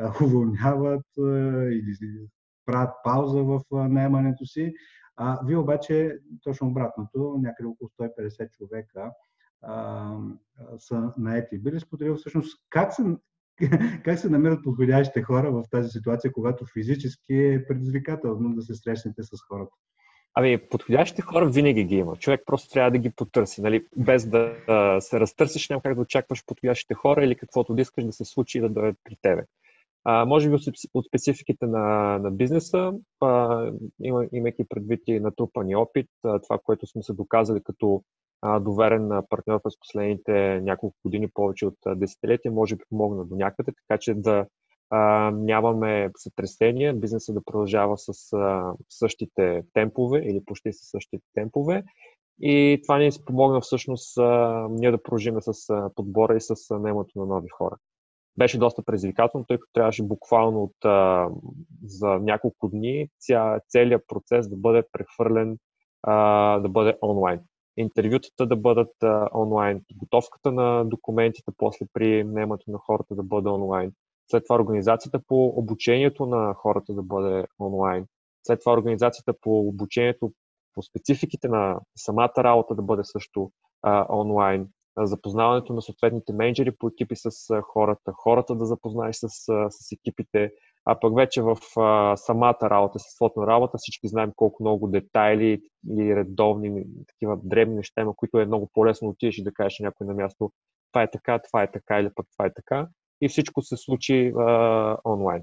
а, 0.00 0.12
уволняват 0.24 1.06
а, 1.18 1.22
или 1.64 1.96
правят 2.66 2.90
пауза 3.04 3.42
в 3.42 3.60
наемането 3.72 4.46
си. 4.46 4.74
А, 5.24 5.40
вие 5.44 5.56
обаче 5.56 6.18
точно 6.42 6.68
обратното, 6.68 7.38
някъде 7.42 7.68
около 7.68 7.90
150 8.00 8.50
човека 8.50 9.10
а, 9.62 10.14
са 10.78 11.12
наети. 11.18 11.58
Би 11.58 11.72
ли 11.72 11.80
споделил 11.80 12.16
всъщност 12.16 12.58
как 12.70 12.94
се, 12.94 13.02
как 14.04 14.18
се 14.18 14.28
намират 14.28 14.64
подходящите 14.64 15.22
хора 15.22 15.52
в 15.52 15.64
тази 15.70 15.88
ситуация, 15.90 16.32
когато 16.32 16.64
физически 16.72 17.34
е 17.34 17.66
предизвикателно 17.68 18.54
да 18.54 18.62
се 18.62 18.74
срещнете 18.74 19.22
с 19.22 19.30
хората? 19.48 19.72
Ами, 20.34 20.68
подходящите 20.70 21.22
хора 21.22 21.50
винаги 21.50 21.84
ги 21.84 21.96
има. 21.96 22.16
Човек 22.16 22.42
просто 22.46 22.72
трябва 22.72 22.90
да 22.90 22.98
ги 22.98 23.10
потърси. 23.10 23.62
Нали? 23.62 23.86
Без 23.96 24.28
да 24.28 24.54
се 25.00 25.20
разтърсиш, 25.20 25.68
няма 25.68 25.82
как 25.82 25.94
да 25.94 26.00
очакваш 26.00 26.44
подходящите 26.46 26.94
хора 26.94 27.24
или 27.24 27.36
каквото 27.36 27.74
да 27.74 27.82
искаш 27.82 28.04
да 28.04 28.12
се 28.12 28.24
случи 28.24 28.58
и 28.58 28.60
да 28.60 28.68
дойдат 28.68 28.96
при 29.04 29.16
тебе. 29.22 29.42
А, 30.04 30.24
може 30.24 30.50
би 30.50 30.56
от 30.94 31.06
спецификите 31.06 31.66
на, 31.66 32.18
на 32.18 32.30
бизнеса, 32.30 32.92
а, 33.20 33.66
има, 34.02 34.26
имайки 34.32 34.64
предвид 34.68 35.00
и 35.06 35.20
натрупани 35.20 35.76
опит, 35.76 36.08
а, 36.24 36.38
това, 36.38 36.58
което 36.64 36.86
сме 36.86 37.02
се 37.02 37.12
доказали 37.12 37.60
като 37.64 38.02
а, 38.42 38.60
доверен 38.60 39.10
партньор 39.30 39.62
през 39.62 39.78
последните 39.78 40.60
няколко 40.60 40.96
години, 41.04 41.28
повече 41.34 41.66
от 41.66 41.76
десетилетия, 41.86 42.52
може 42.52 42.76
би 42.76 42.84
помогна 42.88 43.24
до 43.24 43.36
някъде, 43.36 43.72
така 43.72 43.98
че 43.98 44.14
да 44.14 44.46
а, 44.90 45.30
нямаме 45.30 46.10
сътресения, 46.16 46.94
бизнесът 46.94 47.34
да 47.34 47.44
продължава 47.44 47.98
с 47.98 48.32
а, 48.32 48.74
същите 48.88 49.62
темпове 49.72 50.18
или 50.18 50.44
почти 50.44 50.72
с 50.72 50.90
същите 50.90 51.24
темпове. 51.34 51.84
И 52.40 52.80
това 52.82 52.98
ни 52.98 53.12
се 53.12 53.24
помогна 53.24 53.60
всъщност 53.60 54.18
а, 54.18 54.66
ние 54.70 54.90
да 54.90 55.02
продължим 55.02 55.36
с 55.40 55.70
а, 55.70 55.90
подбора 55.94 56.36
и 56.36 56.40
с 56.40 56.54
наемането 56.70 57.18
на 57.18 57.26
нови 57.26 57.48
хора. 57.48 57.76
Беше 58.38 58.58
доста 58.58 58.82
предизвикателно, 58.82 59.46
тъй 59.48 59.58
като 59.58 59.72
трябваше 59.72 60.02
буквално 60.02 60.62
от, 60.62 60.84
а, 60.84 61.28
за 61.84 62.08
няколко 62.08 62.68
дни 62.68 63.08
ця, 63.18 63.60
целият 63.68 64.04
процес 64.08 64.48
да 64.48 64.56
бъде 64.56 64.82
прехвърлен, 64.92 65.58
а, 66.02 66.58
да 66.58 66.68
бъде 66.68 66.98
онлайн. 67.02 67.40
Интервютата 67.76 68.46
да 68.46 68.56
бъдат 68.56 69.02
а, 69.02 69.28
онлайн, 69.34 69.82
подготовката 69.88 70.52
на 70.52 70.84
документите 70.84 71.52
после 71.56 71.86
при 71.92 72.24
на 72.24 72.78
хората 72.78 73.14
да 73.14 73.22
бъде 73.22 73.48
онлайн, 73.48 73.92
след 74.30 74.44
това 74.44 74.56
организацията 74.56 75.20
по 75.26 75.46
обучението 75.46 76.26
на 76.26 76.54
хората 76.54 76.94
да 76.94 77.02
бъде 77.02 77.46
онлайн, 77.60 78.06
след 78.46 78.60
това 78.60 78.72
организацията 78.72 79.34
по 79.40 79.68
обучението 79.68 80.32
по 80.74 80.82
спецификите 80.82 81.48
на 81.48 81.80
самата 81.96 82.32
работа 82.38 82.74
да 82.74 82.82
бъде 82.82 83.04
също 83.04 83.50
а, 83.82 84.06
онлайн, 84.16 84.68
запознаването 84.98 85.72
на 85.72 85.82
съответните 85.82 86.32
менеджери 86.32 86.72
по 86.78 86.88
екипи 86.88 87.14
с 87.16 87.30
хората, 87.62 88.12
хората 88.12 88.54
да 88.54 88.64
запознаеш 88.64 89.16
с, 89.16 89.28
с 89.70 89.92
екипите, 89.92 90.50
а 90.84 91.00
пък 91.00 91.16
вече 91.16 91.42
в 91.42 91.56
а, 91.76 92.16
самата 92.16 92.58
работа, 92.62 92.92
естеството 92.96 93.46
работа, 93.46 93.78
всички 93.78 94.08
знаем 94.08 94.32
колко 94.36 94.62
много 94.62 94.88
детайли 94.88 95.60
и 95.98 96.16
редовни, 96.16 96.84
такива 97.08 97.38
дребни 97.44 97.74
неща 97.74 98.00
има, 98.00 98.16
които 98.16 98.38
е 98.38 98.46
много 98.46 98.70
по-лесно 98.74 99.08
отидеш 99.08 99.38
и 99.38 99.44
да 99.44 99.52
кажеш 99.52 99.78
някой 99.78 100.06
на 100.06 100.14
място, 100.14 100.52
това 100.92 101.02
е 101.02 101.10
така, 101.10 101.38
това 101.38 101.62
е 101.62 101.72
така 101.72 102.00
или 102.00 102.10
пък 102.14 102.26
това 102.36 102.46
е 102.46 102.54
така 102.54 102.86
и 103.20 103.28
всичко 103.28 103.62
се 103.62 103.76
случи 103.76 104.32
а, 104.38 104.96
онлайн. 105.04 105.42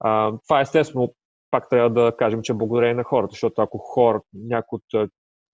А, 0.00 0.32
това 0.48 0.60
естествено 0.60 1.14
пак 1.50 1.68
трябва 1.68 1.90
да 1.90 2.16
кажем, 2.16 2.42
че 2.42 2.52
е 2.52 2.56
благодарение 2.56 2.94
на 2.94 3.04
хората, 3.04 3.30
защото 3.30 3.62
ако 3.62 3.78
хора, 3.78 4.20
някои 4.34 4.76
от 4.92 5.10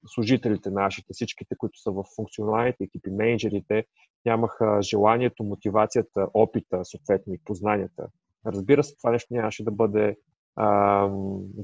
служителите 0.07 0.71
нашите, 0.71 1.13
всичките, 1.13 1.55
които 1.59 1.79
са 1.79 1.91
в 1.91 2.05
функционалните 2.17 2.85
екипи, 2.85 3.11
менеджерите, 3.11 3.85
нямаха 4.25 4.79
желанието, 4.83 5.45
мотивацията, 5.45 6.29
опита, 6.35 6.85
съответно 6.85 7.35
и 7.35 7.41
познанията. 7.45 8.09
Разбира 8.47 8.85
се, 8.85 8.97
това 8.97 9.11
нещо 9.11 9.35
нямаше 9.35 9.65
да 9.65 9.71
бъде 9.71 10.17
а, 10.57 10.69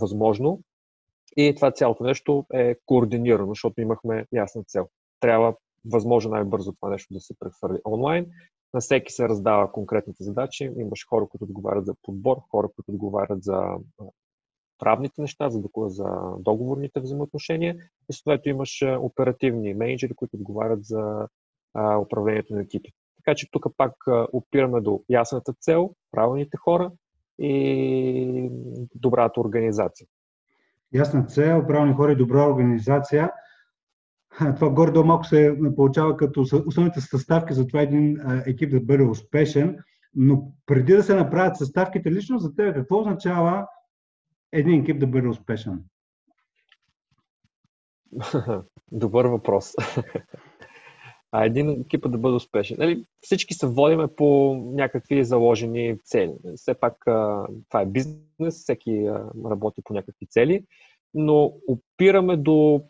възможно. 0.00 0.60
И 1.36 1.54
това 1.54 1.70
цялото 1.70 2.04
нещо 2.04 2.46
е 2.52 2.74
координирано, 2.86 3.48
защото 3.48 3.80
имахме 3.80 4.26
ясна 4.32 4.64
цел. 4.64 4.88
Трябва 5.20 5.54
възможно 5.84 6.30
най-бързо 6.30 6.72
това 6.72 6.90
нещо 6.90 7.14
да 7.14 7.20
се 7.20 7.38
прехвърли 7.38 7.78
онлайн, 7.84 8.26
на 8.74 8.80
всеки 8.80 9.12
се 9.12 9.28
раздава 9.28 9.72
конкретните 9.72 10.24
задачи. 10.24 10.72
Имаш 10.78 11.06
хора, 11.08 11.26
които 11.26 11.44
отговарят 11.44 11.86
за 11.86 11.94
подбор, 12.02 12.36
хора, 12.50 12.68
които 12.76 12.92
отговарят 12.92 13.42
за 13.42 13.76
правните 14.80 15.20
неща, 15.20 15.50
за, 15.50 15.62
за 15.86 16.06
договорните 16.38 17.00
взаимоотношения 17.00 17.76
и 18.10 18.12
съответно 18.12 18.50
имаш 18.50 18.84
оперативни 19.00 19.74
менеджери, 19.74 20.14
които 20.14 20.36
отговарят 20.36 20.84
за 20.84 21.28
а, 21.74 21.98
управлението 21.98 22.54
на 22.54 22.60
екипи. 22.60 22.92
Така 23.16 23.34
че 23.34 23.50
тук 23.50 23.66
пак 23.76 23.92
опираме 24.32 24.80
до 24.80 25.02
ясната 25.10 25.52
цел, 25.60 25.90
правилните 26.10 26.56
хора 26.56 26.90
и 27.38 28.50
добрата 28.94 29.40
организация. 29.40 30.06
Ясна 30.94 31.24
цел, 31.26 31.66
правилни 31.66 31.94
хора 31.94 32.12
и 32.12 32.16
добра 32.16 32.46
организация 32.46 33.30
това 34.54 34.70
горе-долу 34.70 35.06
малко 35.06 35.24
се 35.24 35.58
получава 35.76 36.16
като 36.16 36.40
основните 36.66 37.00
съставки 37.00 37.54
за 37.54 37.66
това 37.66 37.80
един 37.80 38.18
екип 38.46 38.70
да 38.70 38.80
бъде 38.80 39.04
успешен, 39.04 39.76
но 40.14 40.52
преди 40.66 40.92
да 40.92 41.02
се 41.02 41.14
направят 41.14 41.56
съставките, 41.56 42.12
лично 42.12 42.38
за 42.38 42.54
теб 42.54 42.74
какво 42.74 42.98
означава 42.98 43.66
един 44.52 44.80
екип 44.80 44.98
да 44.98 45.06
бъде 45.06 45.28
успешен? 45.28 45.84
Добър 48.92 49.24
въпрос. 49.24 49.74
А 51.32 51.44
един 51.44 51.70
екип 51.70 52.10
да 52.10 52.18
бъде 52.18 52.34
успешен. 52.34 52.76
Нали, 52.80 53.04
всички 53.20 53.54
се 53.54 53.66
водиме 53.66 54.08
по 54.16 54.54
някакви 54.54 55.24
заложени 55.24 55.98
цели. 56.04 56.34
Все 56.56 56.74
пак 56.74 56.94
това 57.68 57.80
е 57.80 57.86
бизнес, 57.86 58.54
всеки 58.54 59.10
работи 59.50 59.82
по 59.84 59.92
някакви 59.92 60.26
цели, 60.26 60.64
но 61.14 61.52
опираме 61.68 62.36
до 62.36 62.82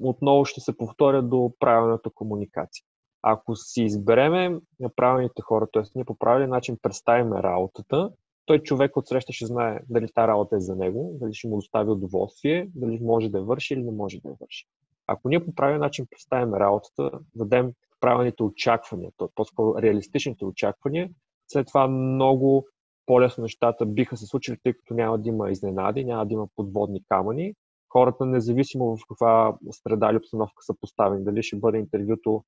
отново 0.00 0.44
ще 0.44 0.60
се 0.60 0.76
повторя 0.76 1.22
до 1.22 1.52
правилната 1.58 2.10
комуникация. 2.10 2.84
Ако 3.22 3.56
си 3.56 3.82
избереме 3.82 4.58
правилните 4.96 5.42
хора, 5.42 5.66
т.е. 5.72 5.82
ние 5.94 6.04
по 6.04 6.18
правилен 6.18 6.50
начин 6.50 6.78
представиме 6.82 7.42
работата, 7.42 8.10
той 8.52 8.62
човек 8.62 8.96
от 8.96 9.08
среща 9.08 9.32
ще 9.32 9.46
знае 9.46 9.80
дали 9.90 10.12
тази 10.14 10.28
работа 10.28 10.56
е 10.56 10.60
за 10.60 10.76
него, 10.76 11.16
дали 11.20 11.34
ще 11.34 11.48
му 11.48 11.56
достави 11.56 11.90
удоволствие, 11.90 12.68
дали 12.74 12.98
може 13.02 13.28
да 13.28 13.38
я 13.38 13.44
върши 13.44 13.74
или 13.74 13.82
не 13.82 13.90
може 13.90 14.20
да 14.20 14.28
я 14.28 14.34
върши. 14.40 14.66
Ако 15.06 15.28
ние 15.28 15.44
по 15.44 15.54
правилен 15.54 15.80
начин 15.80 16.06
представим 16.10 16.54
работата, 16.54 17.10
дадем 17.34 17.72
правилните 18.00 18.42
очаквания, 18.42 19.10
т.е. 19.18 19.28
по-скоро 19.34 19.82
реалистичните 19.82 20.44
очаквания, 20.44 21.10
след 21.48 21.66
това 21.66 21.88
много 21.88 22.66
по-лесно 23.06 23.42
нещата 23.42 23.86
биха 23.86 24.16
се 24.16 24.26
случили, 24.26 24.56
тъй 24.62 24.72
като 24.72 24.94
няма 24.94 25.18
да 25.18 25.28
има 25.28 25.50
изненади, 25.50 26.04
няма 26.04 26.26
да 26.26 26.34
има 26.34 26.46
подводни 26.56 27.02
камъни 27.08 27.54
хората, 27.88 28.26
независимо 28.26 28.96
в 28.96 29.00
каква 29.08 29.56
среда 29.70 30.10
или 30.10 30.16
обстановка 30.16 30.62
са 30.62 30.74
поставени, 30.80 31.24
дали 31.24 31.42
ще 31.42 31.56
бъде 31.56 31.78
интервюто 31.78 32.44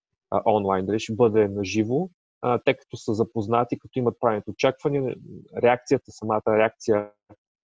онлайн, 0.46 0.86
дали 0.86 1.00
ще 1.00 1.14
бъде 1.14 1.48
наживо, 1.48 2.10
а, 2.46 2.58
те 2.64 2.74
като 2.74 2.96
са 2.96 3.14
запознати, 3.14 3.78
като 3.78 3.98
имат 3.98 4.16
правилните 4.20 4.50
очаквания, 4.50 5.14
реакцията, 5.62 6.12
самата 6.12 6.42
реакция 6.48 7.10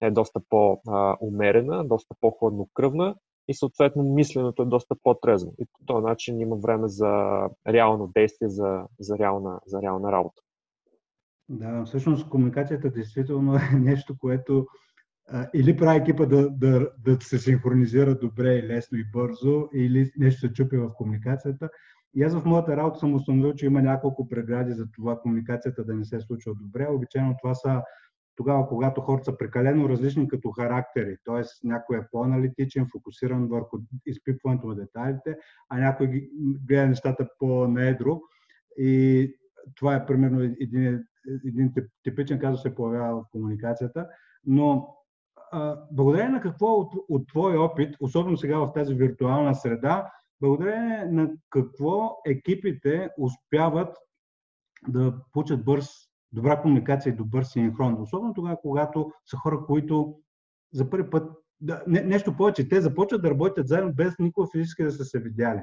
е 0.00 0.10
доста 0.10 0.40
по-умерена, 0.48 1.84
доста 1.84 2.14
по-хладнокръвна 2.20 3.14
и 3.48 3.54
съответно 3.54 4.02
мисленето 4.02 4.62
е 4.62 4.66
доста 4.66 4.94
по-трезво. 5.02 5.52
И 5.58 5.64
по 5.64 5.84
този 5.86 6.04
начин 6.04 6.40
има 6.40 6.56
време 6.56 6.88
за 6.88 7.42
реално 7.68 8.10
действие, 8.14 8.48
за, 8.48 8.84
за, 9.00 9.18
реална, 9.18 9.60
за 9.66 9.82
реална 9.82 10.12
работа. 10.12 10.42
Да, 11.48 11.84
всъщност 11.84 12.28
комуникацията 12.28 12.90
действително 12.90 13.54
е 13.54 13.60
нещо, 13.78 14.18
което 14.18 14.66
или 15.54 15.76
прави 15.76 15.98
екипа 15.98 16.26
да, 16.26 16.50
да, 16.50 16.90
да 16.98 17.18
се 17.20 17.38
синхронизира 17.38 18.18
добре 18.18 18.54
и 18.54 18.62
лесно 18.62 18.98
и 18.98 19.04
бързо, 19.12 19.68
или 19.74 20.12
нещо 20.16 20.40
се 20.40 20.52
чупи 20.52 20.76
в 20.76 20.92
комуникацията. 20.94 21.70
И 22.14 22.22
аз 22.22 22.40
в 22.40 22.44
моята 22.44 22.76
работа 22.76 22.98
съм 22.98 23.14
установил, 23.14 23.54
че 23.54 23.66
има 23.66 23.82
няколко 23.82 24.28
прегради 24.28 24.72
за 24.72 24.90
това 24.90 25.20
комуникацията 25.20 25.84
да 25.84 25.94
не 25.94 26.04
се 26.04 26.20
случва 26.20 26.54
добре. 26.54 26.88
Обичайно 26.90 27.36
това 27.42 27.54
са 27.54 27.82
тогава, 28.36 28.68
когато 28.68 29.00
хората 29.00 29.24
са 29.24 29.38
прекалено 29.38 29.88
различни 29.88 30.28
като 30.28 30.50
характери, 30.50 31.16
т.е. 31.24 31.68
някой 31.68 31.98
е 31.98 32.06
по-аналитичен, 32.12 32.86
фокусиран 32.92 33.48
върху 33.48 33.78
изпипването 34.06 34.66
на 34.66 34.74
детайлите, 34.74 35.36
а 35.68 35.78
някой 35.78 36.30
гледа 36.66 36.86
нещата 36.86 37.28
по-неедро. 37.38 38.20
И 38.76 39.34
това 39.76 39.94
е 39.94 40.06
примерно 40.06 40.40
един, 40.40 41.04
един 41.46 41.72
типичен 42.02 42.38
казус 42.38 42.62
се 42.62 42.74
появява 42.74 43.20
в 43.20 43.24
комуникацията. 43.32 44.06
Но 44.46 44.96
благодарение 45.92 46.30
на 46.30 46.40
какво 46.40 46.66
от, 46.66 46.92
от 47.08 47.28
твой 47.28 47.56
опит, 47.56 47.96
особено 48.00 48.36
сега 48.36 48.58
в 48.58 48.72
тази 48.72 48.94
виртуална 48.94 49.54
среда, 49.54 50.10
благодарение 50.40 51.04
на 51.04 51.30
какво 51.50 52.16
екипите 52.26 53.10
успяват 53.18 53.96
да 54.88 55.14
получат 55.32 55.64
бърз, 55.64 55.86
добра 56.32 56.62
комуникация 56.62 57.10
и 57.10 57.16
добър 57.16 57.42
синхрон. 57.42 58.02
Особено 58.02 58.34
тогава, 58.34 58.56
когато 58.62 59.12
са 59.26 59.36
хора, 59.36 59.64
които 59.66 60.14
за 60.72 60.90
първи 60.90 61.10
път, 61.10 61.32
да, 61.60 61.82
не, 61.86 62.02
нещо 62.02 62.36
повече, 62.36 62.68
те 62.68 62.80
започват 62.80 63.22
да 63.22 63.30
работят 63.30 63.68
заедно 63.68 63.92
без 63.92 64.18
никога 64.18 64.48
физически 64.52 64.84
да 64.84 64.90
са 64.90 65.04
се 65.04 65.20
видяли. 65.20 65.60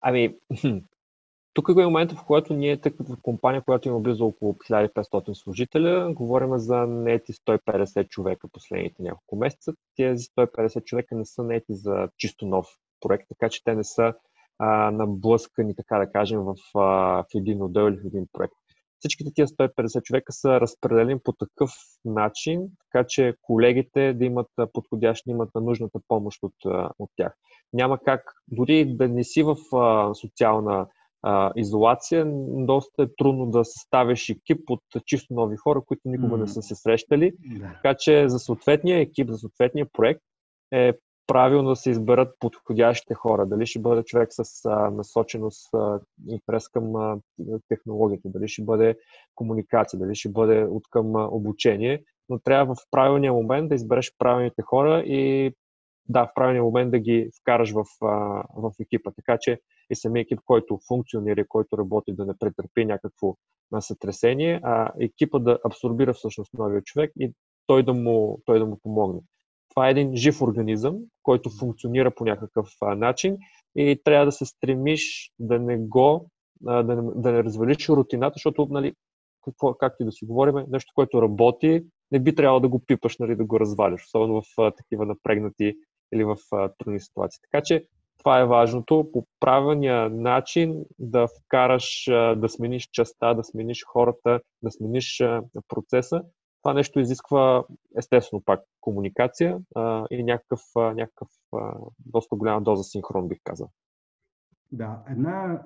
Ами, 0.00 0.38
тук 1.54 1.68
е 1.68 1.84
момента, 1.84 2.16
в 2.16 2.24
който 2.26 2.54
ние, 2.54 2.80
тъй 2.80 2.92
компания, 3.22 3.62
която 3.62 3.88
има 3.88 4.00
близо 4.00 4.26
около 4.26 4.52
1500 4.52 5.32
служителя, 5.32 6.12
говорим 6.14 6.58
за 6.58 6.86
нети 6.86 7.32
150 7.32 8.08
човека 8.08 8.48
последните 8.52 9.02
няколко 9.02 9.36
месеца. 9.36 9.72
Тези 9.96 10.24
150 10.24 10.84
човека 10.84 11.14
не 11.14 11.24
са 11.24 11.44
нети 11.44 11.74
за 11.74 12.08
чисто 12.18 12.46
нов 12.46 12.66
проект, 13.00 13.24
така 13.28 13.48
че 13.48 13.64
те 13.64 13.74
не 13.74 13.84
са 13.84 14.14
а, 14.58 14.90
наблъскани, 14.90 15.76
така 15.76 15.98
да 15.98 16.12
кажем, 16.12 16.40
в, 16.40 16.54
а, 16.74 16.80
в 17.22 17.26
един 17.34 17.62
отдел 17.62 17.88
или 17.88 17.96
в 17.96 18.06
един 18.06 18.26
проект. 18.32 18.54
Всичките 18.98 19.30
тия 19.34 19.46
150 19.46 20.02
човека 20.02 20.32
са 20.32 20.60
разпределени 20.60 21.18
по 21.18 21.32
такъв 21.32 21.70
начин, 22.04 22.62
така 22.92 23.06
че 23.08 23.34
колегите 23.42 24.12
да 24.12 24.24
имат 24.24 24.48
подходящ, 24.72 25.24
да 25.26 25.32
имат 25.32 25.50
нужната 25.54 26.00
помощ 26.08 26.42
от, 26.42 26.54
от 26.98 27.10
тях. 27.16 27.34
Няма 27.72 27.98
как, 27.98 28.32
дори 28.48 28.96
да 28.96 29.08
не 29.08 29.24
си 29.24 29.42
в 29.42 29.56
а, 29.76 30.14
социална 30.14 30.86
а, 31.22 31.52
изолация, 31.56 32.24
доста 32.66 33.02
е 33.02 33.06
трудно 33.18 33.46
да 33.46 33.64
съставиш 33.64 34.28
екип 34.28 34.70
от 34.70 34.82
чисто 35.06 35.34
нови 35.34 35.56
хора, 35.56 35.82
които 35.86 36.02
никога 36.04 36.36
mm. 36.36 36.40
не 36.40 36.46
са 36.46 36.62
се 36.62 36.74
срещали. 36.74 37.32
Yeah. 37.32 37.74
Така 37.74 37.94
че 37.98 38.28
за 38.28 38.38
съответния 38.38 39.00
екип, 39.00 39.30
за 39.30 39.38
съответния 39.38 39.86
проект 39.92 40.20
е 40.72 40.92
правилно 41.26 41.68
да 41.68 41.76
се 41.76 41.90
изберат 41.90 42.36
подходящите 42.40 43.14
хора. 43.14 43.46
Дали 43.46 43.66
ще 43.66 43.78
бъде 43.78 44.02
човек 44.02 44.28
с 44.30 44.64
а, 44.64 44.90
насоченост, 44.90 45.74
а, 45.74 46.00
интерес 46.28 46.68
към 46.68 46.96
а, 46.96 47.18
технологията, 47.68 48.28
дали 48.28 48.48
ще 48.48 48.62
бъде 48.62 48.96
комуникация, 49.34 50.00
дали 50.00 50.14
ще 50.14 50.28
бъде 50.28 50.64
от 50.64 50.82
към 50.90 51.16
а, 51.16 51.28
обучение, 51.30 52.02
но 52.28 52.38
трябва 52.38 52.74
в 52.74 52.78
правилния 52.90 53.32
момент 53.32 53.68
да 53.68 53.74
избереш 53.74 54.12
правилните 54.18 54.62
хора 54.62 55.00
и 55.00 55.52
да, 56.08 56.26
в 56.26 56.34
правилния 56.34 56.62
момент 56.62 56.90
да 56.90 56.98
ги 56.98 57.30
вкараш 57.40 57.72
в, 57.72 57.84
а, 58.02 58.06
в 58.56 58.72
екипа. 58.80 59.10
Така 59.16 59.38
че 59.40 59.60
и 59.90 59.96
самия 59.96 60.20
екип, 60.20 60.40
който 60.44 60.78
функционира, 60.88 61.48
който 61.48 61.78
работи, 61.78 62.12
да 62.12 62.26
не 62.26 62.38
претърпи 62.38 62.84
някакво 62.84 63.34
сътресение, 63.80 64.60
а 64.62 64.92
екипа 65.00 65.38
да 65.38 65.58
абсорбира 65.64 66.12
всъщност 66.12 66.54
новия 66.54 66.82
човек 66.82 67.12
и 67.20 67.32
той 67.66 67.82
да 67.82 67.94
му, 67.94 68.42
той 68.44 68.58
да 68.58 68.66
му 68.66 68.78
помогне. 68.82 69.20
Това 69.70 69.88
е 69.88 69.90
един 69.90 70.16
жив 70.16 70.42
организъм, 70.42 70.96
който 71.22 71.50
функционира 71.50 72.10
по 72.10 72.24
някакъв 72.24 72.68
а, 72.80 72.94
начин 72.94 73.36
и 73.76 74.00
трябва 74.04 74.26
да 74.26 74.32
се 74.32 74.46
стремиш 74.46 75.32
да 75.38 75.58
не 75.58 75.78
го, 75.78 76.30
а, 76.66 76.82
да, 76.82 76.96
не, 76.96 77.10
да 77.14 77.32
не 77.32 77.44
развалиш 77.44 77.88
рутината, 77.88 78.34
защото, 78.36 78.66
нали, 78.70 78.94
какво, 79.44 79.74
както 79.74 80.02
и 80.02 80.06
да 80.06 80.12
си 80.12 80.24
говорим, 80.24 80.54
нещо, 80.68 80.92
което 80.94 81.22
работи, 81.22 81.84
не 82.10 82.20
би 82.20 82.34
трябвало 82.34 82.60
да 82.60 82.68
го 82.68 82.82
пипаш, 82.86 83.18
нали, 83.18 83.36
да 83.36 83.44
го 83.44 83.60
разваляш, 83.60 84.04
особено 84.04 84.42
в 84.42 84.44
а, 84.58 84.70
такива 84.70 85.06
напрегнати 85.06 85.74
или 86.14 86.24
в 86.24 86.36
а, 86.52 86.70
трудни 86.78 87.00
ситуации. 87.00 87.40
Така 87.50 87.62
че 87.64 87.84
това 88.18 88.40
е 88.40 88.46
важното. 88.46 89.10
По 89.12 89.26
правилния 89.40 90.10
начин 90.10 90.84
да 90.98 91.26
вкараш, 91.28 92.04
да 92.36 92.48
смениш 92.48 92.88
частта, 92.92 93.34
да 93.34 93.44
смениш 93.44 93.84
хората, 93.86 94.40
да 94.62 94.70
смениш 94.70 95.22
процеса. 95.68 96.22
Това 96.62 96.74
нещо 96.74 97.00
изисква 97.00 97.64
естествено 97.98 98.42
пак 98.44 98.60
комуникация 98.80 99.58
а, 99.74 100.06
и 100.10 100.24
някакъв, 100.24 100.60
някакъв 100.76 101.28
а, 101.56 101.74
доста 102.06 102.36
голяма 102.36 102.62
доза 102.62 102.84
синхрон, 102.84 103.28
бих 103.28 103.38
казал. 103.44 103.70
Да, 104.72 105.02
една 105.10 105.62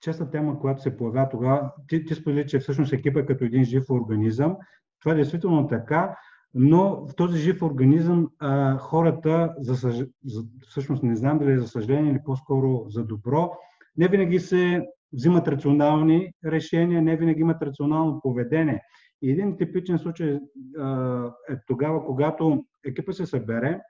честа 0.00 0.30
тема, 0.30 0.60
която 0.60 0.82
се 0.82 0.96
появява 0.96 1.28
тогава, 1.28 1.72
ти, 1.88 2.04
ти 2.04 2.14
сподели, 2.14 2.46
че 2.46 2.58
всъщност 2.58 2.92
екипа 2.92 3.20
е 3.20 3.26
като 3.26 3.44
един 3.44 3.64
жив 3.64 3.90
организъм. 3.90 4.56
Това 5.00 5.12
е 5.12 5.16
действително 5.16 5.68
така, 5.68 6.16
но 6.54 7.06
в 7.06 7.14
този 7.16 7.38
жив 7.38 7.62
организъм 7.62 8.30
а, 8.38 8.78
хората, 8.78 9.54
за, 9.58 9.74
за, 10.24 10.44
всъщност 10.68 11.02
не 11.02 11.16
знам 11.16 11.38
дали 11.38 11.58
за 11.58 11.68
съжаление 11.68 12.12
или 12.12 12.20
по-скоро 12.24 12.84
за 12.88 13.04
добро, 13.04 13.50
не 13.96 14.08
винаги 14.08 14.40
се 14.40 14.86
взимат 15.12 15.48
рационални 15.48 16.32
решения, 16.44 17.02
не 17.02 17.16
винаги 17.16 17.40
имат 17.40 17.62
рационално 17.62 18.20
поведение. 18.20 18.82
Един 19.30 19.56
типичен 19.56 19.98
случай 19.98 20.40
е 21.50 21.56
тогава, 21.66 22.06
когато 22.06 22.64
екипа 22.86 23.12
се 23.12 23.26
събере, 23.26 23.80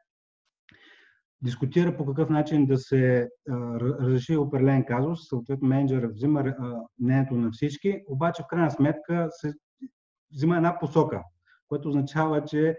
дискутира 1.43 1.97
по 1.97 2.07
какъв 2.07 2.31
начин 2.31 2.67
да 2.67 2.79
се 2.79 3.31
разреши 3.81 4.37
определен 4.37 4.85
казус, 4.85 5.29
съответно 5.29 5.69
менеджер 5.69 6.07
взима 6.07 6.55
мнението 7.00 7.35
на 7.35 7.50
всички, 7.53 8.03
обаче 8.09 8.43
в 8.43 8.47
крайна 8.47 8.71
сметка 8.71 9.29
се 9.31 9.53
взима 10.33 10.57
една 10.57 10.79
посока 10.79 11.23
което 11.75 11.88
означава, 11.88 12.45
че 12.45 12.79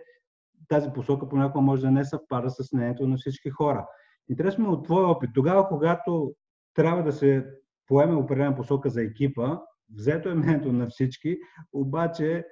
тази 0.67 0.89
посока 0.89 1.29
понякога 1.29 1.61
може 1.61 1.81
да 1.81 1.91
не 1.91 2.05
съвпада 2.05 2.49
с 2.49 2.73
мнението 2.73 3.07
на 3.07 3.17
всички 3.17 3.49
хора. 3.49 3.87
Интересно 4.29 4.71
от 4.71 4.85
твоя 4.85 5.07
опит, 5.07 5.29
тогава, 5.33 5.67
когато 5.67 6.33
трябва 6.73 7.03
да 7.03 7.11
се 7.11 7.45
поеме 7.87 8.15
определена 8.15 8.55
посока 8.55 8.89
за 8.89 9.01
екипа, 9.01 9.59
взето 9.93 10.29
е 10.29 10.35
мнението 10.35 10.71
на 10.71 10.87
всички, 10.87 11.37
обаче 11.73 12.45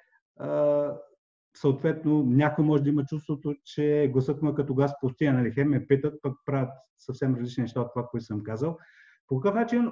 съответно 1.56 2.24
някой 2.24 2.66
може 2.66 2.84
да 2.84 2.90
има 2.90 3.06
чувството, 3.06 3.56
че 3.66 4.10
гласът 4.14 4.42
му 4.42 4.50
е 4.50 4.56
като 4.56 4.76
газ 4.76 4.92
пустия, 5.02 5.34
нали? 5.34 5.52
Хем 5.52 5.70
ме 5.70 5.88
питат, 5.88 6.22
пък 6.22 6.38
правят 6.46 6.70
съвсем 7.00 7.36
различни 7.36 7.62
неща 7.62 7.82
от 7.82 7.92
това, 7.94 8.08
което 8.08 8.26
съм 8.26 8.44
казал. 8.44 8.78
По 9.28 9.40
какъв 9.40 9.56
начин 9.56 9.92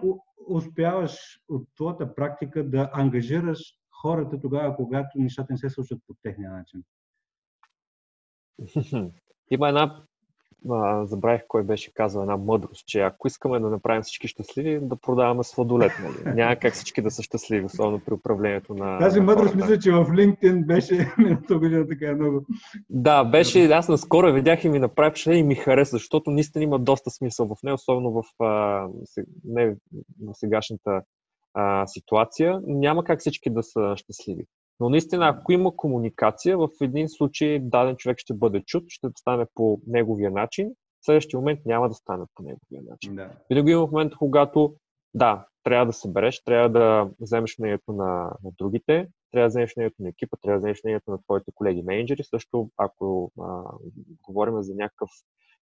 успяваш 0.50 1.42
от 1.48 1.68
твоята 1.76 2.16
практика 2.16 2.70
да 2.70 2.90
ангажираш 2.94 3.60
хората 4.02 4.42
тогава, 4.42 4.76
когато 4.76 5.20
нещата 5.20 5.54
не 5.54 5.58
се 5.58 5.70
случват 5.70 6.00
по 6.08 6.14
техния 6.22 6.52
начин? 6.52 6.84
Има 9.52 9.68
една, 9.68 10.06
а, 10.70 11.06
забравих 11.06 11.42
кой 11.48 11.64
беше 11.64 11.94
казал, 11.94 12.22
една 12.22 12.38
мъдрост, 12.38 12.88
че 12.88 13.00
ако 13.00 13.28
искаме 13.28 13.60
да 13.60 13.70
направим 13.70 14.02
всички 14.02 14.28
щастливи, 14.28 14.80
да 14.82 14.96
продаваме 14.96 15.44
сладолет. 15.44 15.92
Нали? 16.04 16.36
Няма 16.36 16.56
как 16.56 16.74
всички 16.74 17.02
да 17.02 17.12
са 17.12 17.24
щастливи, 17.24 17.66
особено 17.66 18.00
при 18.00 18.14
управлението 18.14 18.74
на. 18.74 19.00
Тази 19.00 19.20
на 19.20 19.26
мъдрост 19.26 19.56
мисля, 19.56 19.80
че 19.80 19.92
в 19.92 20.06
LinkedIn 20.06 20.66
беше 20.66 21.14
миналата 21.18 21.58
година 21.58 21.88
така 21.88 22.16
много. 22.16 22.46
Да, 22.90 23.24
беше, 23.24 23.66
аз 23.66 23.90
наскоро 23.90 24.34
видях 24.34 24.64
и 24.64 24.70
ми 24.70 24.80
направи 24.80 25.10
впечатление 25.10 25.40
и 25.40 25.44
ми 25.44 25.56
хареса, 25.56 25.96
защото 25.96 26.32
наистина 26.32 26.64
има 26.64 26.80
доста 26.80 27.10
смисъл 27.10 27.48
в 27.48 27.64
нея, 27.64 27.74
особено 27.76 28.12
в, 28.12 28.44
а, 28.44 28.88
не, 29.46 29.76
в 30.22 30.34
сегашната 30.34 31.02
а, 31.54 31.88
ситуация, 31.88 32.60
няма 32.68 33.04
как 33.04 33.20
всички 33.20 33.50
да 33.50 33.64
са 33.64 33.94
щастливи. 33.96 34.46
Но 34.82 34.90
наистина, 34.90 35.28
ако 35.28 35.52
има 35.52 35.76
комуникация, 35.76 36.58
в 36.58 36.70
един 36.82 37.10
случай 37.10 37.60
даден 37.60 37.96
човек 37.96 38.18
ще 38.20 38.34
бъде 38.34 38.64
чут, 38.66 38.84
ще 38.88 39.08
стане 39.18 39.46
по 39.56 39.82
неговия 39.88 40.32
начин, 40.32 40.70
в 41.02 41.06
следващия 41.06 41.40
момент 41.40 41.60
няма 41.66 41.90
да 41.90 41.96
стане 41.96 42.26
по 42.36 42.44
неговия 42.44 42.92
начин. 42.92 43.16
Да. 43.16 43.30
Винаги 43.50 43.72
има 43.72 43.88
момент, 43.88 44.14
когато 44.20 44.76
да, 45.14 45.46
трябва 45.64 45.86
да 45.86 45.94
се 45.94 46.12
береш, 46.12 46.44
трябва 46.44 46.70
да 46.70 47.10
вземеш 47.20 47.58
мнението 47.60 47.94
на, 47.94 48.32
на 48.44 48.52
другите, 48.58 49.08
трябва 49.32 49.46
да 49.46 49.50
вземеш 49.50 49.76
мнението 49.76 50.04
на 50.04 50.10
екипа, 50.10 50.38
трябва 50.42 50.56
да 50.56 50.60
вземеш 50.60 50.84
мнението 50.84 51.12
на 51.12 51.22
твоите 51.24 51.52
колеги 51.56 51.82
менеджери. 51.82 52.24
Също, 52.24 52.70
ако 52.78 53.32
а, 53.42 53.64
говорим 54.22 54.62
за 54.62 54.76
някакъв 54.76 55.10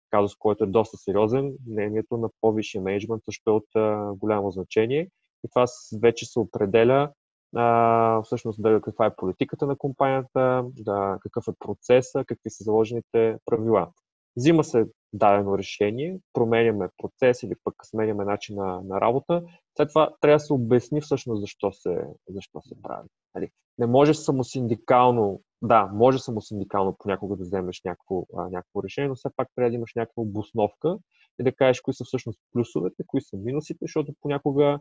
казус, 0.10 0.36
който 0.36 0.64
е 0.64 0.68
доста 0.68 0.98
сериозен, 0.98 1.54
мнението 1.68 2.18
на 2.18 2.30
по-висшия 2.42 2.82
менеджмент 2.82 3.22
също 3.26 3.50
е 3.50 3.54
от 3.54 3.76
а, 3.76 4.14
голямо 4.14 4.52
значение 4.52 5.10
и 5.46 5.50
това 5.50 5.66
вече 6.02 6.26
се 6.26 6.40
определя 6.40 7.12
а, 7.56 8.22
всъщност 8.22 8.62
да, 8.62 8.82
каква 8.82 9.06
е 9.06 9.16
политиката 9.16 9.68
на 9.68 9.76
компанията, 9.76 10.66
да, 10.78 11.18
какъв 11.22 11.44
е 11.48 11.58
процеса, 11.60 12.24
какви 12.28 12.50
са 12.50 12.64
заложените 12.64 13.38
правила. 13.46 13.92
Взима 14.38 14.64
се 14.64 14.86
дадено 15.14 15.58
решение, 15.58 16.20
променяме 16.34 16.90
процес 16.98 17.44
или 17.44 17.54
пък 17.64 17.76
сменяме 17.84 18.26
начин 18.26 18.56
на, 18.56 19.02
работа, 19.02 19.44
след 19.78 19.90
това 19.90 20.14
трябва 20.22 20.36
да 20.36 20.40
се 20.40 20.54
обясни 20.54 21.02
всъщност 21.02 21.42
защо 21.42 21.72
се, 21.72 22.08
защо 22.30 22.62
се 22.62 22.82
прави. 22.82 23.08
Нали? 23.36 23.50
Не 23.78 23.86
може 23.86 24.14
само 24.14 24.44
синдикално, 24.44 25.42
да, 25.62 25.86
може 25.94 26.20
само 26.20 26.42
синдикално 26.42 26.96
понякога 27.00 27.36
да 27.36 27.44
вземеш 27.44 27.82
някакво, 27.86 28.26
а, 28.38 28.50
някакво 28.50 28.84
решение, 28.84 29.08
но 29.10 29.16
все 29.16 29.30
пак 29.36 29.48
трябва 29.56 29.70
да 29.70 29.76
имаш 29.76 29.92
някаква 29.96 30.24
обосновка 30.24 30.98
и 31.40 31.44
да 31.44 31.56
кажеш 31.56 31.82
кои 31.82 31.94
са 31.94 32.04
всъщност 32.04 32.40
плюсовете, 32.54 33.04
кои 33.08 33.22
са 33.22 33.38
минусите, 33.38 33.78
защото 33.82 34.14
понякога 34.22 34.80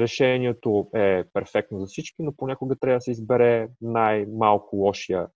решението 0.00 0.88
е 0.94 1.24
перфектно 1.32 1.78
за 1.78 1.86
всички, 1.86 2.22
но 2.22 2.32
понякога 2.36 2.76
трябва 2.76 2.96
да 2.96 3.00
се 3.00 3.10
избере 3.10 3.68
най-малко 3.80 4.76
лошия, 4.76 5.26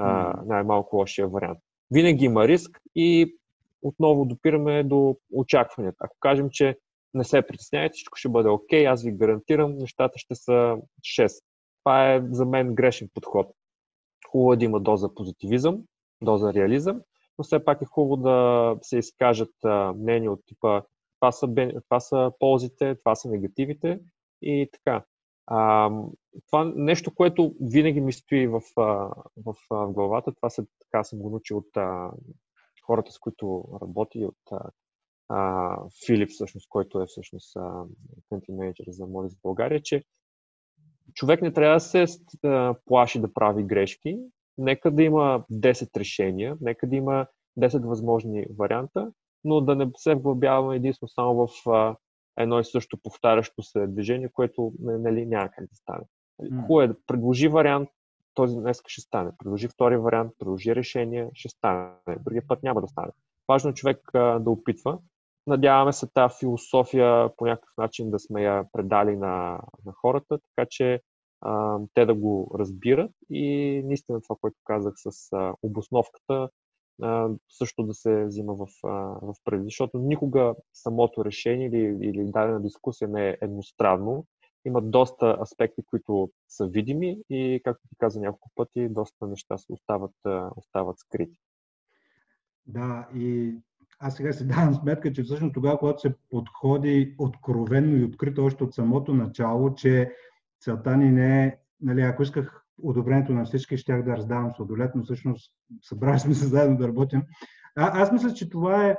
mm. 0.00 0.46
най-малко 0.46 0.96
лошия 0.96 1.28
вариант. 1.28 1.58
Винаги 1.90 2.24
има 2.24 2.48
риск 2.48 2.80
и 2.94 3.36
отново 3.82 4.24
допираме 4.24 4.82
до 4.82 5.16
очакванията. 5.32 5.96
Ако 6.00 6.16
кажем, 6.20 6.48
че 6.50 6.78
не 7.14 7.24
се 7.24 7.42
притеснявайте, 7.42 7.92
всичко 7.92 8.16
ще 8.16 8.28
бъде 8.28 8.48
окей, 8.48 8.84
okay, 8.84 8.92
аз 8.92 9.04
ви 9.04 9.12
гарантирам, 9.12 9.78
нещата 9.78 10.18
ще 10.18 10.34
са 10.34 10.76
6. 11.18 11.42
Това 11.84 12.14
е 12.14 12.22
за 12.30 12.46
мен 12.46 12.74
грешен 12.74 13.08
подход. 13.14 13.46
Хубаво 14.30 14.52
е 14.52 14.56
да 14.56 14.64
има 14.64 14.80
доза 14.80 15.14
позитивизъм, 15.14 15.78
доза 16.22 16.54
реализъм, 16.54 17.00
но 17.38 17.44
все 17.44 17.64
пак 17.64 17.82
е 17.82 17.84
хубаво 17.84 18.16
да 18.16 18.76
се 18.82 18.98
изкажат 18.98 19.54
мнения 19.96 20.32
от 20.32 20.40
типа 20.46 20.82
това 21.20 21.32
са, 21.32 21.46
това 21.88 22.00
са 22.00 22.32
ползите, 22.38 22.94
това 22.94 23.14
са 23.14 23.28
негативите 23.28 24.00
и 24.42 24.68
така. 24.72 25.04
А, 25.46 25.90
това 26.46 26.72
нещо, 26.76 27.14
което 27.14 27.54
винаги 27.60 28.00
ми 28.00 28.12
стои 28.12 28.46
в, 28.46 28.60
в, 28.76 29.12
в, 29.36 29.54
главата, 29.92 30.34
това 30.34 30.50
се, 30.50 30.66
така 30.80 31.04
съм 31.04 31.18
го 31.18 31.30
научил 31.30 31.56
от 31.56 31.76
а, 31.76 32.10
хората, 32.86 33.12
с 33.12 33.18
които 33.18 33.64
работи, 33.82 34.24
от 34.24 34.60
а, 35.28 35.76
Филип, 36.06 36.30
всъщност, 36.30 36.68
който 36.68 37.02
е 37.02 37.06
всъщност 37.06 37.56
country 38.32 38.56
менеджер 38.56 38.84
за 38.88 39.06
Морис 39.06 39.34
в 39.34 39.42
България, 39.42 39.82
че 39.82 40.04
човек 41.14 41.42
не 41.42 41.52
трябва 41.52 41.76
да 41.76 41.80
се 41.80 42.04
а, 42.44 42.74
плаши 42.86 43.20
да 43.20 43.32
прави 43.32 43.62
грешки, 43.62 44.18
нека 44.58 44.90
да 44.90 45.02
има 45.02 45.44
10 45.52 45.96
решения, 45.96 46.56
нека 46.60 46.86
да 46.88 46.96
има 46.96 47.26
10 47.58 47.86
възможни 47.86 48.46
варианта 48.58 49.12
но 49.44 49.60
да 49.60 49.74
не 49.74 49.90
се 49.96 50.14
вглъбяваме 50.14 50.76
единствено 50.76 51.08
само 51.08 51.46
в 51.46 51.70
а, 51.70 51.96
едно 52.38 52.60
и 52.60 52.64
също 52.64 52.98
повтарящо 53.02 53.62
се 53.62 53.86
движение, 53.86 54.28
което 54.28 54.72
нали, 54.78 55.26
няма 55.26 55.48
как 55.48 55.66
да 55.68 55.76
стане. 55.76 56.04
Mm. 56.42 56.60
Хубаво 56.60 56.80
е 56.80 56.88
да 56.88 56.96
предложи 57.06 57.48
вариант, 57.48 57.88
този 58.34 58.56
днес 58.56 58.82
ще 58.86 59.00
стане. 59.00 59.30
Предложи 59.38 59.68
втори 59.68 59.96
вариант, 59.96 60.32
предложи 60.38 60.74
решение, 60.74 61.30
ще 61.34 61.48
стане. 61.48 61.90
Другия 62.20 62.42
път 62.48 62.62
няма 62.62 62.80
да 62.80 62.88
стане. 62.88 63.12
Важно 63.48 63.70
е 63.70 63.74
човек 63.74 64.00
а, 64.14 64.38
да 64.38 64.50
опитва. 64.50 64.98
Надяваме 65.46 65.92
се 65.92 66.06
тази 66.06 66.34
философия 66.38 67.36
по 67.36 67.46
някакъв 67.46 67.76
начин 67.78 68.10
да 68.10 68.18
сме 68.18 68.42
я 68.42 68.64
предали 68.72 69.16
на, 69.16 69.60
на 69.86 69.92
хората, 69.92 70.38
така 70.38 70.66
че 70.70 71.00
а, 71.40 71.78
те 71.94 72.06
да 72.06 72.14
го 72.14 72.56
разбират 72.58 73.10
и 73.30 73.82
наистина 73.84 74.20
това, 74.20 74.36
което 74.40 74.56
казах 74.64 74.94
с 74.96 75.32
а, 75.32 75.54
обосновката, 75.62 76.48
също 77.48 77.82
да 77.82 77.94
се 77.94 78.24
взима 78.24 78.54
в, 78.54 78.66
в 79.22 79.34
преди, 79.44 79.64
защото 79.64 79.98
никога 79.98 80.54
самото 80.72 81.24
решение 81.24 81.66
или, 81.66 82.08
или 82.08 82.30
дадена 82.30 82.62
дискусия 82.62 83.08
не 83.08 83.28
е 83.28 83.38
едностранно. 83.40 84.26
Има 84.64 84.82
доста 84.82 85.38
аспекти, 85.42 85.82
които 85.82 86.30
са 86.48 86.66
видими 86.66 87.18
и, 87.30 87.60
както 87.64 87.88
ти 87.88 87.96
каза 87.98 88.20
няколко 88.20 88.50
пъти, 88.54 88.88
доста 88.88 89.26
неща 89.26 89.56
остават, 89.68 90.14
остават 90.56 90.98
скрити. 90.98 91.38
Да, 92.66 93.08
и 93.14 93.54
аз 93.98 94.16
сега 94.16 94.32
си 94.32 94.46
давам 94.46 94.74
сметка, 94.74 95.12
че 95.12 95.22
всъщност 95.22 95.54
тогава, 95.54 95.78
когато 95.78 96.00
се 96.00 96.14
подходи 96.30 97.14
откровенно 97.18 97.96
и 97.96 98.04
открито 98.04 98.44
още 98.44 98.64
от 98.64 98.74
самото 98.74 99.14
начало, 99.14 99.74
че 99.74 100.12
целта 100.60 100.96
ни 100.96 101.10
не 101.10 101.44
е, 101.44 101.58
нали, 101.80 102.00
ако 102.00 102.22
исках 102.22 102.64
одобрението 102.82 103.32
на 103.32 103.44
всички, 103.44 103.76
щях 103.76 104.02
да 104.02 104.16
раздавам 104.16 104.52
сладолет, 104.56 104.90
но 104.94 105.04
всъщност 105.04 105.52
събрали 105.82 106.18
сме 106.18 106.34
се 106.34 106.46
заедно 106.46 106.76
да 106.76 106.88
работим. 106.88 107.22
А, 107.76 108.02
аз 108.02 108.12
мисля, 108.12 108.34
че 108.34 108.50
това 108.50 108.86
е, 108.86 108.96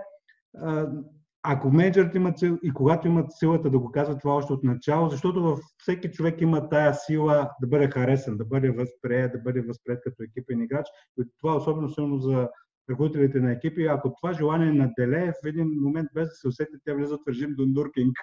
ако 1.44 1.72
менеджерите 1.72 2.18
имат 2.18 2.40
сил 2.40 2.58
и 2.64 2.74
когато 2.74 3.08
имат 3.08 3.26
силата 3.30 3.70
да 3.70 3.80
го 3.80 3.92
казват 3.92 4.20
това 4.20 4.34
още 4.34 4.54
от 4.54 4.64
начало, 4.64 5.10
защото 5.10 5.44
във 5.44 5.60
всеки 5.78 6.12
човек 6.12 6.42
има 6.42 6.70
тая 6.70 6.94
сила 6.94 7.50
да 7.62 7.68
бъде 7.68 7.90
харесан, 7.92 8.38
да 8.38 8.46
бъде 8.46 8.72
възприят, 8.72 9.32
да 9.32 9.40
бъде 9.40 9.62
възприят 9.62 10.02
като 10.04 10.24
екипен 10.24 10.62
играч. 10.62 10.86
И 11.20 11.24
това 11.40 11.54
е 11.54 11.58
особено 11.58 11.90
силно 11.90 12.18
за 12.18 12.50
ръководителите 12.90 13.40
на 13.40 13.52
екипи, 13.52 13.86
ако 13.86 14.16
това 14.22 14.34
желание 14.34 14.72
наделее 14.72 15.32
в 15.32 15.46
един 15.48 15.68
момент 15.82 16.10
без 16.14 16.30
да 16.30 16.36
се 16.36 16.48
усети, 16.48 16.72
те 16.86 16.94
влизат 16.94 17.20
в 17.26 17.30
режим 17.30 17.56
дондуркинг. 17.56 18.18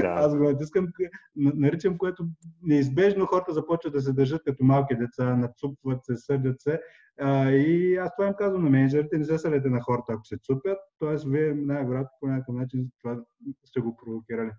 Да. 0.00 0.08
Аз 0.16 0.36
го 0.36 0.44
натискам, 0.44 0.88
наричам, 1.36 1.98
което 1.98 2.26
неизбежно 2.62 3.26
хората 3.26 3.52
започват 3.52 3.92
да 3.92 4.00
се 4.00 4.12
държат 4.12 4.42
като 4.44 4.64
малки 4.64 4.96
деца, 4.96 5.36
нацупват 5.36 6.04
се, 6.04 6.16
съдят 6.16 6.60
се. 6.60 6.80
А, 7.20 7.50
и 7.50 7.96
аз 7.96 8.16
това 8.16 8.28
им 8.28 8.34
казвам 8.38 8.64
на 8.64 8.70
менеджерите, 8.70 9.18
не 9.18 9.24
се 9.24 9.38
съдете 9.38 9.68
на 9.68 9.80
хората, 9.80 10.12
ако 10.12 10.24
се 10.24 10.38
цупят, 10.42 10.78
т.е. 10.98 11.16
вие 11.26 11.54
най-вероятно 11.54 12.10
по 12.20 12.26
някакъв 12.26 12.54
начин 12.54 12.90
това 13.02 13.20
сте 13.64 13.80
го 13.80 13.96
провокирали. 13.96 14.50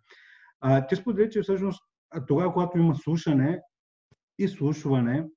А, 0.62 0.88
ти 0.88 0.95
сподели, 0.95 1.29
че 1.29 1.41
всъщност 1.41 1.84
тогава, 2.27 2.53
когато 2.53 2.77
има 2.77 2.95
слушане 2.95 3.62
и 4.39 4.47
слушване, 4.47 5.27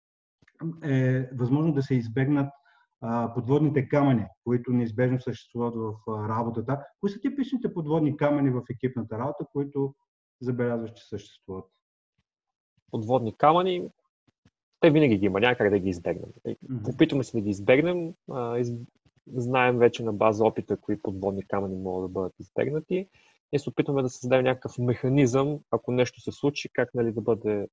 е 0.85 1.29
възможно 1.33 1.73
да 1.73 1.83
се 1.83 1.95
избегнат 1.95 2.49
подводните 3.35 3.89
камъни, 3.89 4.27
които 4.45 4.73
неизбежно 4.73 5.21
съществуват 5.21 5.75
в 5.75 6.29
работата. 6.29 6.85
Кои 7.01 7.11
са 7.11 7.21
типичните 7.21 7.75
подводни 7.75 8.17
камъни 8.17 8.51
в 8.51 8.63
екипната 8.71 9.19
работа, 9.19 9.47
които 9.53 9.95
забелязваш, 10.41 10.93
че 10.93 11.09
съществуват? 11.09 11.65
Подводни 12.91 13.37
камъни, 13.37 13.89
те 14.81 14.91
винаги 14.91 15.19
ги 15.19 15.27
има, 15.27 15.41
някак 15.41 15.71
да 15.71 15.79
ги 15.79 15.89
избегнем. 15.89 16.31
Mm-hmm. 16.47 16.95
Опитваме 16.95 17.25
се 17.25 17.37
да 17.37 17.41
ги 17.41 17.51
избегнем, 17.51 18.15
знаем 19.27 19.79
вече 19.79 20.03
на 20.03 20.13
база 20.13 20.45
опита 20.45 20.77
кои 20.77 21.03
подводни 21.03 21.47
камъни 21.47 21.77
могат 21.77 22.05
да 22.05 22.13
бъдат 22.13 22.41
избегнати 22.41 23.09
и 23.53 23.59
се 23.59 23.71
опитваме 23.71 24.03
да 24.03 24.09
създадем 24.09 24.45
някакъв 24.45 24.79
механизъм, 24.79 25.59
ако 25.71 25.93
нещо 25.93 26.21
се 26.21 26.33
случи, 26.33 26.69
как 26.73 26.95
нали, 26.95 27.13
да 27.13 27.21
бъде 27.21 27.69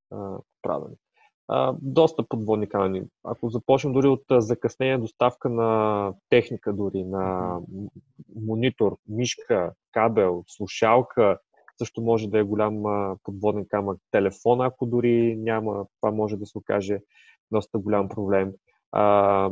правено 0.62 0.96
а, 1.48 1.76
доста 1.82 2.24
подводни 2.24 2.70
камъни. 2.70 3.04
Ако 3.24 3.50
започнем 3.50 3.94
дори 3.94 4.08
от 4.08 4.24
закъснение 4.30 4.98
доставка 4.98 5.50
на 5.50 6.14
техника, 6.30 6.74
дори 6.74 7.04
на 7.04 7.58
монитор, 8.36 8.98
мишка, 9.10 9.74
кабел, 9.92 10.44
слушалка, 10.48 11.40
също 11.78 12.02
може 12.02 12.30
да 12.30 12.40
е 12.40 12.44
голям 12.44 12.84
подводен 13.24 13.66
камък. 13.70 13.98
Телефон, 14.12 14.62
ако 14.62 14.86
дори 14.86 15.36
няма, 15.36 15.86
това 16.02 16.12
може 16.12 16.38
да 16.38 16.46
се 16.46 16.58
окаже 16.58 17.00
доста 17.52 17.80
голям 17.80 18.10
проблем. 18.10 18.54
А, 18.92 19.52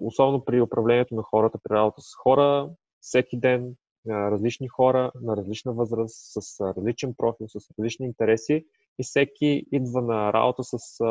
особено 0.00 0.44
при 0.44 0.60
управлението 0.60 1.14
на 1.14 1.22
хората, 1.22 1.58
при 1.62 1.74
работа 1.74 2.00
с 2.00 2.14
хора, 2.22 2.70
всеки 3.00 3.40
ден 3.40 3.74
различни 4.08 4.68
хора 4.68 5.12
на 5.22 5.36
различна 5.36 5.72
възраст, 5.72 6.16
с 6.16 6.60
различен 6.60 7.14
профил, 7.16 7.48
с 7.48 7.70
различни 7.78 8.06
интереси 8.06 8.64
и 8.98 9.02
всеки 9.02 9.64
идва 9.72 10.02
на 10.02 10.32
работа 10.32 10.64
с 10.64 11.00
а, 11.00 11.06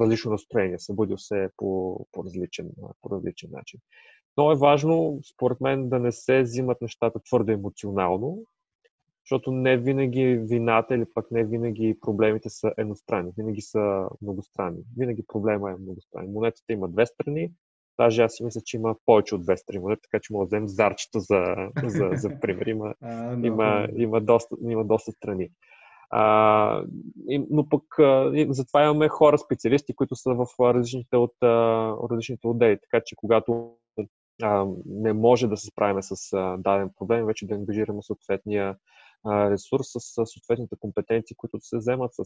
различно 0.00 0.30
настроение, 0.30 0.78
събудил 0.78 1.18
се 1.18 1.48
по, 1.56 1.98
по, 2.12 2.24
различен, 2.24 2.70
по 3.02 3.10
различен 3.10 3.50
начин. 3.52 3.80
Но 4.36 4.52
е 4.52 4.56
важно, 4.56 5.20
според 5.34 5.60
мен, 5.60 5.88
да 5.88 5.98
не 5.98 6.12
се 6.12 6.42
взимат 6.42 6.80
нещата 6.80 7.20
твърде 7.20 7.52
емоционално, 7.52 8.38
защото 9.24 9.52
не 9.52 9.76
винаги 9.76 10.40
вината 10.42 10.94
или 10.94 11.04
пък 11.14 11.30
не 11.30 11.44
винаги 11.44 11.98
проблемите 12.00 12.50
са 12.50 12.72
едностранни, 12.78 13.32
винаги 13.38 13.60
са 13.60 14.08
многостранни. 14.22 14.82
Винаги 14.98 15.24
проблема 15.26 15.70
е 15.70 15.76
многостранен. 15.76 16.32
Монетата 16.32 16.72
има 16.72 16.88
две 16.88 17.06
страни, 17.06 17.52
Даже 17.98 18.22
аз 18.22 18.32
си 18.32 18.44
мисля, 18.44 18.60
че 18.64 18.76
има 18.76 18.96
повече 19.06 19.34
от 19.34 19.46
200 19.46 19.78
монети, 19.78 20.02
така 20.02 20.20
че 20.22 20.32
мога 20.32 20.44
да 20.44 20.46
вземем 20.46 20.68
зарчета 20.68 21.20
за, 21.20 21.70
за, 21.84 22.10
за 22.12 22.40
пример. 22.40 22.66
Има, 22.66 22.94
а, 23.00 23.32
има, 23.46 23.88
има, 23.96 24.20
доста, 24.20 24.56
има 24.68 24.84
доста 24.84 25.12
страни. 25.12 25.50
А, 26.10 26.82
но 27.50 27.68
пък 27.68 27.98
а, 27.98 28.46
затова 28.48 28.84
имаме 28.84 29.08
хора, 29.08 29.38
специалисти, 29.38 29.94
които 29.94 30.16
са 30.16 30.34
в 30.34 30.46
различните, 30.60 31.16
от, 31.16 31.34
различните 32.10 32.46
отдели. 32.46 32.78
Така 32.80 33.02
че 33.06 33.16
когато 33.16 33.76
а, 34.42 34.66
не 34.86 35.12
може 35.12 35.46
да 35.46 35.56
се 35.56 35.66
справим 35.66 36.02
с 36.02 36.32
а, 36.32 36.56
даден 36.58 36.90
проблем, 36.98 37.26
вече 37.26 37.46
да 37.46 37.54
ангажираме 37.54 38.02
съответния 38.02 38.76
а, 39.24 39.50
ресурс 39.50 39.86
с 39.86 40.18
а, 40.18 40.26
съответните 40.26 40.76
компетенции, 40.80 41.36
които 41.36 41.60
се 41.60 41.76
вземат 41.76 42.14
с, 42.14 42.24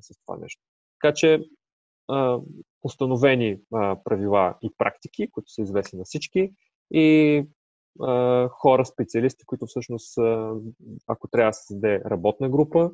с 0.00 0.20
това 0.26 0.38
нещо. 0.40 0.62
Така 1.00 1.14
че 1.14 1.44
а, 2.08 2.38
установени 2.82 3.58
а, 3.74 3.96
правила 4.04 4.54
и 4.62 4.70
практики, 4.78 5.30
които 5.30 5.52
са 5.52 5.62
известни 5.62 5.98
на 5.98 6.04
всички 6.04 6.52
и 6.94 7.44
хора, 8.50 8.86
специалисти, 8.86 9.44
които 9.46 9.66
всъщност, 9.66 10.18
ако 11.06 11.28
трябва 11.28 11.50
да 11.50 11.52
се 11.52 11.66
създаде 11.66 12.02
работна 12.06 12.48
група, 12.48 12.90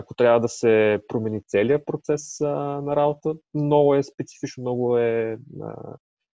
ако 0.00 0.14
трябва 0.14 0.40
да 0.40 0.48
се 0.48 1.00
промени 1.08 1.42
целият 1.46 1.86
процес 1.86 2.40
а, 2.40 2.46
на 2.80 2.96
работа, 2.96 3.34
много 3.54 3.94
е 3.94 4.02
специфично, 4.02 4.60
много 4.60 4.98
е 4.98 5.38
а, 5.62 5.96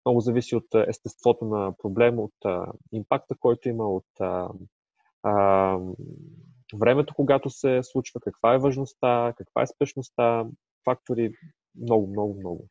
много 0.07 0.21
зависи 0.21 0.57
от 0.57 0.75
естеството 0.89 1.45
на 1.45 1.73
проблема, 1.83 2.23
от 2.23 2.45
а, 2.45 2.67
импакта, 2.93 3.35
който 3.41 3.69
има, 3.69 3.89
от 3.89 4.21
а, 4.21 4.49
а, 5.23 5.79
времето, 6.75 7.15
когато 7.17 7.51
се 7.51 7.81
случва, 7.83 8.21
каква 8.21 8.55
е 8.55 8.59
важността, 8.59 9.35
каква 9.37 9.63
е 9.63 9.67
спешността, 9.67 10.47
фактори 10.85 11.33
много, 11.81 12.07
много, 12.07 12.35
много. 12.39 12.69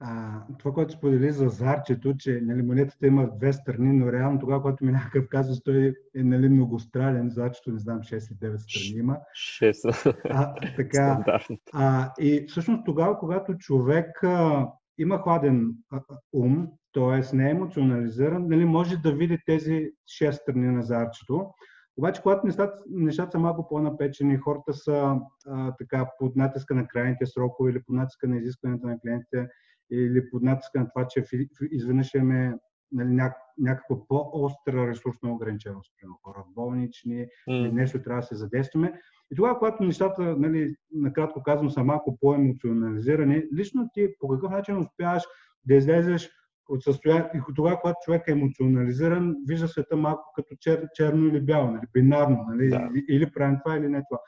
А, 0.00 0.42
това, 0.58 0.72
което 0.72 0.92
сподели 0.92 1.32
за 1.32 1.48
зарчето, 1.48 2.14
че 2.18 2.40
нали, 2.42 2.62
монетата 2.62 3.06
има 3.06 3.30
две 3.36 3.52
страни, 3.52 3.92
но 3.92 4.12
реално 4.12 4.38
тогава, 4.38 4.62
когато 4.62 4.84
ми 4.84 4.92
някакъв 4.92 5.28
казва, 5.28 5.56
той 5.64 5.94
е 6.16 6.22
нали, 6.22 6.48
многостранен, 6.48 7.30
зарчето 7.30 7.72
не 7.72 7.78
знам 7.78 8.00
6 8.00 8.14
или 8.14 8.52
9 8.52 8.56
страни 8.56 8.98
има. 8.98 9.18
6. 9.60 10.16
А, 10.30 10.54
така, 10.76 11.24
а, 11.72 12.12
и 12.20 12.46
всъщност 12.48 12.84
тогава, 12.84 13.18
когато 13.18 13.58
човек 13.58 14.24
а, 14.24 14.68
има 14.98 15.18
хладен 15.18 15.70
а, 15.90 16.00
ум, 16.32 16.68
т.е. 16.92 17.36
не 17.36 17.46
е 17.46 17.50
емоционализиран, 17.50 18.48
нали, 18.48 18.64
може 18.64 18.96
да 18.96 19.12
види 19.12 19.38
тези 19.46 19.90
6 20.22 20.30
страни 20.30 20.66
на 20.66 20.82
зарчето. 20.82 21.50
Обаче, 21.96 22.22
когато 22.22 22.46
нещата, 22.46 22.82
нещата 22.90 23.30
са 23.30 23.38
малко 23.38 23.68
по-напечени, 23.68 24.36
хората 24.36 24.74
са 24.74 25.16
а, 25.46 25.74
така 25.78 26.10
под 26.18 26.36
натиска 26.36 26.74
на 26.74 26.88
крайните 26.88 27.26
срокове 27.26 27.70
или 27.70 27.82
под 27.82 27.96
натиска 27.96 28.28
на 28.28 28.36
изискването 28.36 28.86
на 28.86 29.00
клиентите, 29.00 29.48
или 29.90 30.30
под 30.30 30.42
натиска 30.42 30.80
на 30.80 30.88
това, 30.88 31.06
че 31.06 31.24
изведнъж 31.70 32.14
имаме 32.14 32.54
нали, 32.92 33.08
ня, 33.08 33.34
някаква 33.58 33.96
по-остра 34.08 34.88
ресурсна 34.88 35.32
ограниченост, 35.32 35.92
примерно 36.00 36.18
хора 36.22 36.44
болнични, 36.54 37.26
mm. 37.48 37.72
нещо 37.72 38.02
трябва 38.02 38.20
да 38.20 38.26
се 38.26 38.34
задействаме. 38.34 39.00
И 39.32 39.36
тогава, 39.36 39.58
когато 39.58 39.82
нещата, 39.82 40.22
нали, 40.22 40.74
накратко 40.92 41.42
казвам, 41.42 41.70
са 41.70 41.84
малко 41.84 42.18
по-емоционализирани, 42.20 43.44
лично 43.56 43.90
ти 43.94 44.08
по 44.20 44.28
какъв 44.28 44.50
начин 44.50 44.78
успяваш 44.78 45.22
да 45.64 45.74
излезеш 45.74 46.30
от 46.68 46.82
състояние, 46.82 47.30
и 47.34 47.54
тогава, 47.56 47.80
когато 47.80 47.96
човек 48.04 48.28
е 48.28 48.32
емоционализиран, 48.32 49.36
вижда 49.46 49.68
света 49.68 49.96
малко 49.96 50.32
като 50.36 50.54
чер, 50.60 50.88
черно 50.94 51.26
или 51.26 51.40
бяло, 51.40 51.70
нали, 51.70 51.86
бинарно, 51.92 52.46
нали, 52.48 52.68
да. 52.68 52.88
или, 52.94 53.04
или 53.08 53.32
правим 53.32 53.58
това, 53.64 53.76
или 53.76 53.88
не 53.88 54.02
това. 54.10 54.18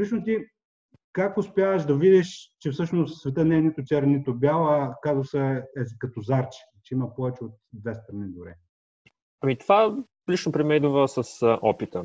Лично 0.00 0.24
ти 0.24 0.38
как 1.14 1.38
успяваш 1.38 1.84
да 1.84 1.96
видиш, 1.96 2.50
че 2.60 2.70
всъщност 2.70 3.20
света 3.20 3.44
не 3.44 3.56
е 3.56 3.60
нито 3.60 3.84
черен, 3.84 4.10
нито 4.10 4.34
бял, 4.34 4.68
а 4.68 4.94
казва 5.02 5.24
се 5.24 5.40
е 5.76 5.84
като 5.98 6.20
зарче, 6.20 6.58
че 6.82 6.94
има 6.94 7.14
повече 7.14 7.44
от 7.44 7.52
две 7.72 7.94
страни 7.94 8.28
дори? 8.28 8.54
Ами 9.40 9.58
това 9.58 9.96
лично 10.30 10.52
при 10.52 10.64
мен 10.64 10.84
идва 10.84 11.08
с 11.08 11.58
опита. 11.62 12.04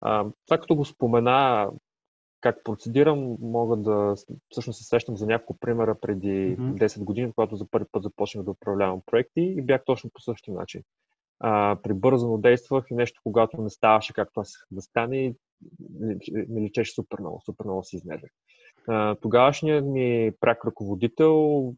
А, 0.00 0.26
това 0.46 0.58
като 0.58 0.76
го 0.76 0.84
спомена, 0.84 1.70
как 2.40 2.64
процедирам, 2.64 3.36
мога 3.40 3.76
да 3.76 4.14
всъщност 4.50 4.78
се 4.78 4.84
срещам 4.84 5.16
за 5.16 5.26
няколко 5.26 5.60
примера 5.60 5.94
преди 6.00 6.56
mm-hmm. 6.56 6.86
10 6.86 7.04
години, 7.04 7.32
когато 7.32 7.56
за 7.56 7.66
първи 7.70 7.86
път 7.92 8.02
започнах 8.02 8.44
да 8.44 8.50
управлявам 8.50 9.02
проекти 9.06 9.40
и 9.40 9.62
бях 9.62 9.84
точно 9.84 10.10
по 10.14 10.20
същия 10.20 10.54
начин. 10.54 10.82
а, 11.40 11.76
прибързано 11.82 12.38
действах 12.38 12.84
и 12.90 12.94
нещо, 12.94 13.20
когато 13.24 13.62
не 13.62 13.70
ставаше 13.70 14.12
както 14.12 14.40
аз 14.40 14.52
да 14.70 14.82
стане, 14.82 15.34
ми 16.48 16.60
личеше 16.60 16.92
супер 16.92 17.18
много, 17.20 17.40
супер 17.44 17.64
много 17.64 17.84
си 17.84 17.96
изнервих. 17.96 18.30
Тогавашният 19.20 19.86
ми 19.86 20.32
пряк 20.40 20.64
ръководител, 20.64 21.74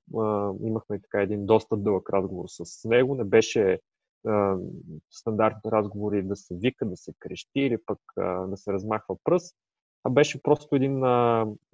имахме 0.64 1.00
така 1.02 1.22
един 1.22 1.46
доста 1.46 1.76
дълъг 1.76 2.10
разговор 2.10 2.44
с 2.48 2.88
него, 2.88 3.14
не 3.14 3.24
беше 3.24 3.80
а, 4.26 4.56
стандартните 5.10 5.70
разговори 5.70 6.22
да 6.22 6.36
се 6.36 6.54
вика, 6.56 6.86
да 6.86 6.96
се 6.96 7.12
крещи 7.18 7.60
или 7.60 7.78
пък 7.86 7.98
да 8.48 8.56
се 8.56 8.72
размахва 8.72 9.16
пръст, 9.24 9.56
а 10.04 10.10
беше 10.10 10.42
просто 10.42 10.76
един 10.76 11.04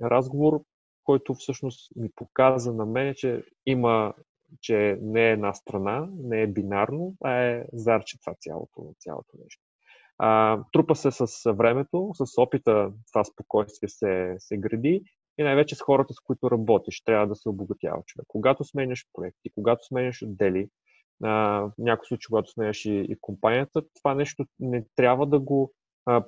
разговор, 0.03 0.63
който 1.05 1.35
всъщност 1.35 1.97
ми 1.97 2.11
показа 2.17 2.73
на 2.73 2.87
мен, 2.87 3.15
че 3.17 3.45
има, 3.67 4.15
че 4.61 4.99
не 5.03 5.29
е 5.29 5.33
една 5.33 5.55
страна, 5.55 6.09
не 6.17 6.43
е 6.43 6.47
бинарно, 6.47 7.15
а 7.25 7.33
е 7.33 7.67
зарче 7.73 8.21
това 8.21 8.35
цялото, 8.41 8.95
цялото 8.99 9.37
нещо. 9.45 9.63
А, 10.19 10.61
трупа 10.73 10.97
се 10.97 11.11
с 11.11 11.53
времето, 11.53 12.11
с 12.15 12.43
опита, 12.43 12.93
това 13.13 13.25
спокойствие 13.25 13.89
се, 13.89 14.35
се 14.39 14.57
гради 14.57 15.03
и 15.39 15.43
най-вече 15.43 15.75
с 15.75 15.81
хората, 15.81 16.15
с 16.15 16.21
които 16.21 16.51
работиш. 16.51 17.03
Трябва 17.05 17.27
да 17.27 17.35
се 17.35 17.49
обогатява 17.49 18.03
човек. 18.07 18.27
Когато 18.29 18.65
сменяш 18.65 19.07
проекти, 19.13 19.51
когато 19.55 19.87
сменяш 19.87 20.23
отдели, 20.23 20.69
а, 21.23 21.31
в 21.61 21.73
някои 21.79 22.07
случаи, 22.07 22.27
когато 22.29 22.51
сменяш 22.51 22.85
и, 22.85 23.07
и 23.09 23.17
компанията, 23.21 23.83
това 23.95 24.15
нещо 24.15 24.45
не 24.61 24.85
трябва 24.97 25.27
да 25.27 25.41
го 25.41 25.73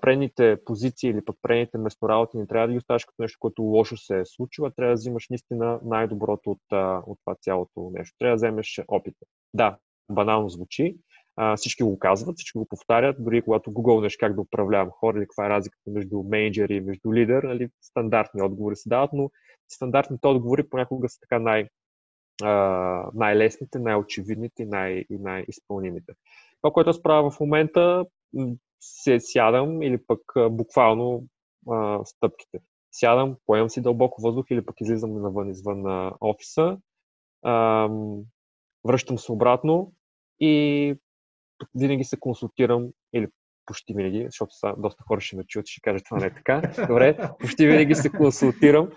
предните 0.01 0.59
позиции 0.65 1.11
или 1.11 1.25
пък 1.25 1.37
предните 1.43 1.79
местоработи 1.79 2.37
не 2.37 2.47
трябва 2.47 2.67
да 2.67 2.73
ги 2.73 2.79
оставаш 2.79 3.05
като 3.05 3.23
нещо, 3.23 3.39
което 3.41 3.63
лошо 3.63 3.97
се 3.97 4.19
е 4.19 4.25
случило, 4.25 4.71
трябва 4.71 4.91
да 4.91 4.99
взимаш 4.99 5.29
наистина 5.31 5.81
най-доброто 5.85 6.51
от, 6.51 6.61
от 7.07 7.19
това 7.25 7.37
цялото 7.41 7.91
нещо. 7.95 8.17
Трябва 8.19 8.33
да 8.33 8.37
вземеш 8.37 8.81
опита. 8.89 9.27
Да, 9.55 9.77
банално 10.11 10.49
звучи, 10.49 10.97
всички 11.57 11.83
го 11.83 11.99
казват, 11.99 12.37
всички 12.37 12.59
го 12.59 12.67
повтарят, 12.69 13.17
дори 13.19 13.43
когато 13.43 13.73
гугълнеш 13.73 14.17
как 14.17 14.35
да 14.35 14.41
управлявам 14.41 14.91
хора 14.91 15.19
или 15.19 15.25
каква 15.25 15.47
е 15.47 15.51
разликата 15.51 15.91
между 15.91 16.23
менеджер 16.23 16.69
и 16.69 16.81
между 16.81 17.13
лидер, 17.13 17.43
нали, 17.43 17.69
стандартни 17.83 18.43
отговори 18.43 18.77
се 18.77 18.89
дават, 18.89 19.11
но 19.13 19.31
стандартните 19.69 20.29
отговори 20.29 20.69
понякога 20.69 21.09
са 21.09 21.19
така 21.21 21.39
най- 21.39 21.69
най-лесните, 23.15 23.79
най-очевидните 23.79 24.65
най- 24.65 25.05
и 25.11 25.19
най-изпълнимите. 25.19 26.13
Това, 26.63 26.73
което 26.73 26.91
аз 26.91 27.03
правя 27.03 27.31
в 27.31 27.41
момента, 27.41 28.05
се 28.81 29.21
сядам 29.21 29.83
или 29.83 29.99
пък 30.07 30.21
буквално 30.51 31.25
а, 31.71 32.05
стъпките. 32.05 32.59
Сядам, 32.93 33.37
поемам 33.47 33.71
си 33.71 33.83
дълбоко 33.83 34.23
въздух 34.23 34.47
или 34.51 34.65
пък 34.65 34.81
излизам 34.81 35.23
навън 35.23 35.51
извън 35.51 36.13
офиса, 36.21 36.79
а, 37.43 37.89
връщам 38.85 39.19
се 39.19 39.33
обратно 39.33 39.93
и 40.41 40.95
винаги 41.75 42.05
се 42.05 42.21
консултирам 42.21 42.89
или 43.15 43.27
почти 43.67 43.95
винаги, 43.95 44.25
защото 44.25 44.55
са, 44.55 44.75
доста 44.79 45.05
хора 45.09 45.21
ще 45.21 45.37
ме 45.37 45.45
чуят 45.45 45.69
и 45.69 45.73
ще 45.73 45.81
кажат 45.81 46.05
това 46.05 46.19
не 46.21 46.27
е 46.27 46.35
така. 46.35 46.63
Добре, 46.89 47.19
почти 47.41 47.67
винаги 47.67 47.95
се 47.95 48.11
консултирам 48.11 48.89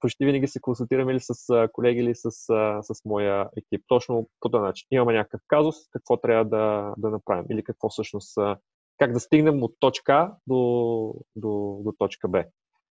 почти 0.00 0.24
винаги 0.24 0.46
се 0.46 0.60
консултирам 0.60 1.10
или 1.10 1.20
с 1.20 1.68
колеги, 1.72 2.00
или 2.00 2.14
с, 2.14 2.30
с 2.82 3.04
моя 3.04 3.48
екип. 3.56 3.84
Точно 3.88 4.28
по 4.40 4.48
този 4.48 4.62
начин. 4.62 4.86
Имаме 4.90 5.12
някакъв 5.12 5.40
казус, 5.48 5.76
какво 5.90 6.16
трябва 6.16 6.44
да, 6.44 6.94
да 6.98 7.10
направим 7.10 7.46
или 7.50 7.64
какво 7.64 7.88
всъщност, 7.88 8.38
как 8.98 9.12
да 9.12 9.20
стигнем 9.20 9.62
от 9.62 9.74
точка 9.80 10.12
А 10.12 10.36
до, 10.46 11.14
до, 11.36 11.80
до 11.84 11.92
точка 11.98 12.28
Б. 12.28 12.44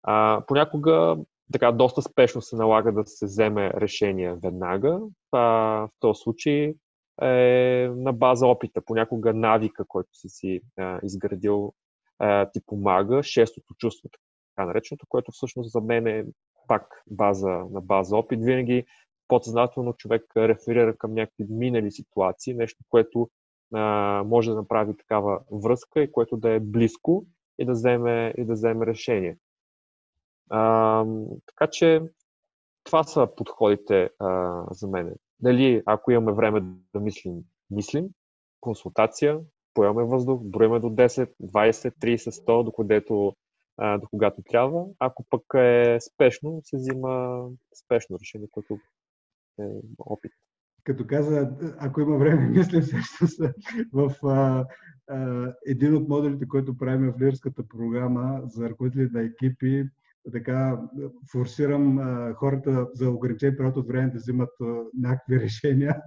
А, 0.03 0.43
понякога 0.47 1.17
така 1.53 1.73
доста 1.73 2.03
спешно 2.03 2.43
се 2.43 2.57
налага 2.57 2.93
да 2.93 3.07
се 3.07 3.27
вземе 3.27 3.71
решение 3.71 4.35
веднага. 4.43 5.01
А, 5.33 5.41
в 5.41 5.89
този 6.01 6.21
случай 6.23 6.75
е 7.23 7.89
на 7.97 8.13
база 8.13 8.47
опита. 8.47 8.81
Понякога 8.85 9.35
навика, 9.35 9.85
който 9.89 10.09
си 10.13 10.29
си 10.29 10.61
а, 10.79 11.01
изградил, 11.03 11.73
а, 12.19 12.51
ти 12.51 12.61
помага. 12.67 13.23
Шестото 13.23 13.75
чувство, 13.75 14.09
така 14.09 14.67
нареченото, 14.67 15.07
което 15.09 15.33
всъщност 15.33 15.73
за 15.73 15.81
мен 15.81 16.07
е 16.07 16.25
пак 16.69 17.03
база, 17.07 17.49
на 17.49 17.81
база 17.81 18.17
опит. 18.17 18.41
Винаги 18.43 18.85
подсъзнателно 19.29 19.93
човек 19.93 20.25
реферира 20.37 20.97
към 20.97 21.15
някакви 21.15 21.47
минали 21.51 21.91
ситуации, 21.91 22.55
нещо, 22.55 22.85
което 22.89 23.31
а, 23.75 24.23
може 24.27 24.51
да 24.51 24.57
направи 24.57 24.97
такава 24.97 25.41
връзка 25.53 26.03
и 26.03 26.13
което 26.13 26.37
да 26.37 26.51
е 26.51 26.61
близко 26.61 27.27
и 27.59 27.65
да 27.65 27.73
вземе, 27.73 28.35
и 28.39 28.45
да 28.45 28.53
вземе 28.53 28.87
решение. 28.87 29.37
А, 30.51 31.05
така 31.47 31.67
че 31.71 32.03
това 32.85 33.05
са 33.05 33.29
подходите 33.37 34.11
а, 34.19 34.63
за 34.71 34.89
мен. 34.89 35.15
Дали, 35.41 35.83
ако 35.87 36.11
имаме 36.11 36.33
време 36.33 36.61
да 36.95 37.01
мислим, 37.01 37.35
мислим, 37.71 38.09
консултация, 38.61 39.39
поемаме 39.75 40.05
въздух, 40.05 40.41
броиме 40.45 40.81
до 40.81 40.87
10, 40.87 41.31
20, 41.43 41.71
30, 41.73 42.17
100, 42.17 42.65
докъдето 42.65 43.37
а, 43.77 43.99
до 43.99 44.07
когато 44.11 44.43
трябва. 44.43 44.85
Ако 44.99 45.25
пък 45.31 45.43
е 45.55 45.99
спешно, 46.01 46.61
се 46.65 46.77
взима 46.77 47.45
спешно 47.85 48.19
решение, 48.19 48.49
което 48.51 48.79
е 49.61 49.65
опит. 49.99 50.33
Като 50.85 51.07
каза, 51.07 51.57
ако 51.79 52.01
има 52.01 52.19
време, 52.19 52.49
мисля 52.59 52.81
всъщност 52.81 53.41
в 53.93 54.15
а, 54.27 54.67
а, 55.09 55.53
един 55.67 55.97
от 55.97 56.09
модулите, 56.09 56.49
който 56.49 56.77
правим 56.77 57.13
в 57.13 57.21
лидерската 57.21 57.69
програма 57.69 58.43
за 58.45 58.71
ръководители 58.71 59.11
на 59.13 59.23
екипи, 59.23 59.85
така 60.33 60.81
форсирам 61.33 61.99
а, 61.99 62.35
хората 62.35 62.87
за 62.95 63.11
ограничен 63.11 63.55
период 63.57 63.77
от 63.77 63.89
време 63.89 64.11
да 64.11 64.19
взимат 64.19 64.51
а, 64.63 64.65
някакви 64.99 65.41
решения. 65.41 66.03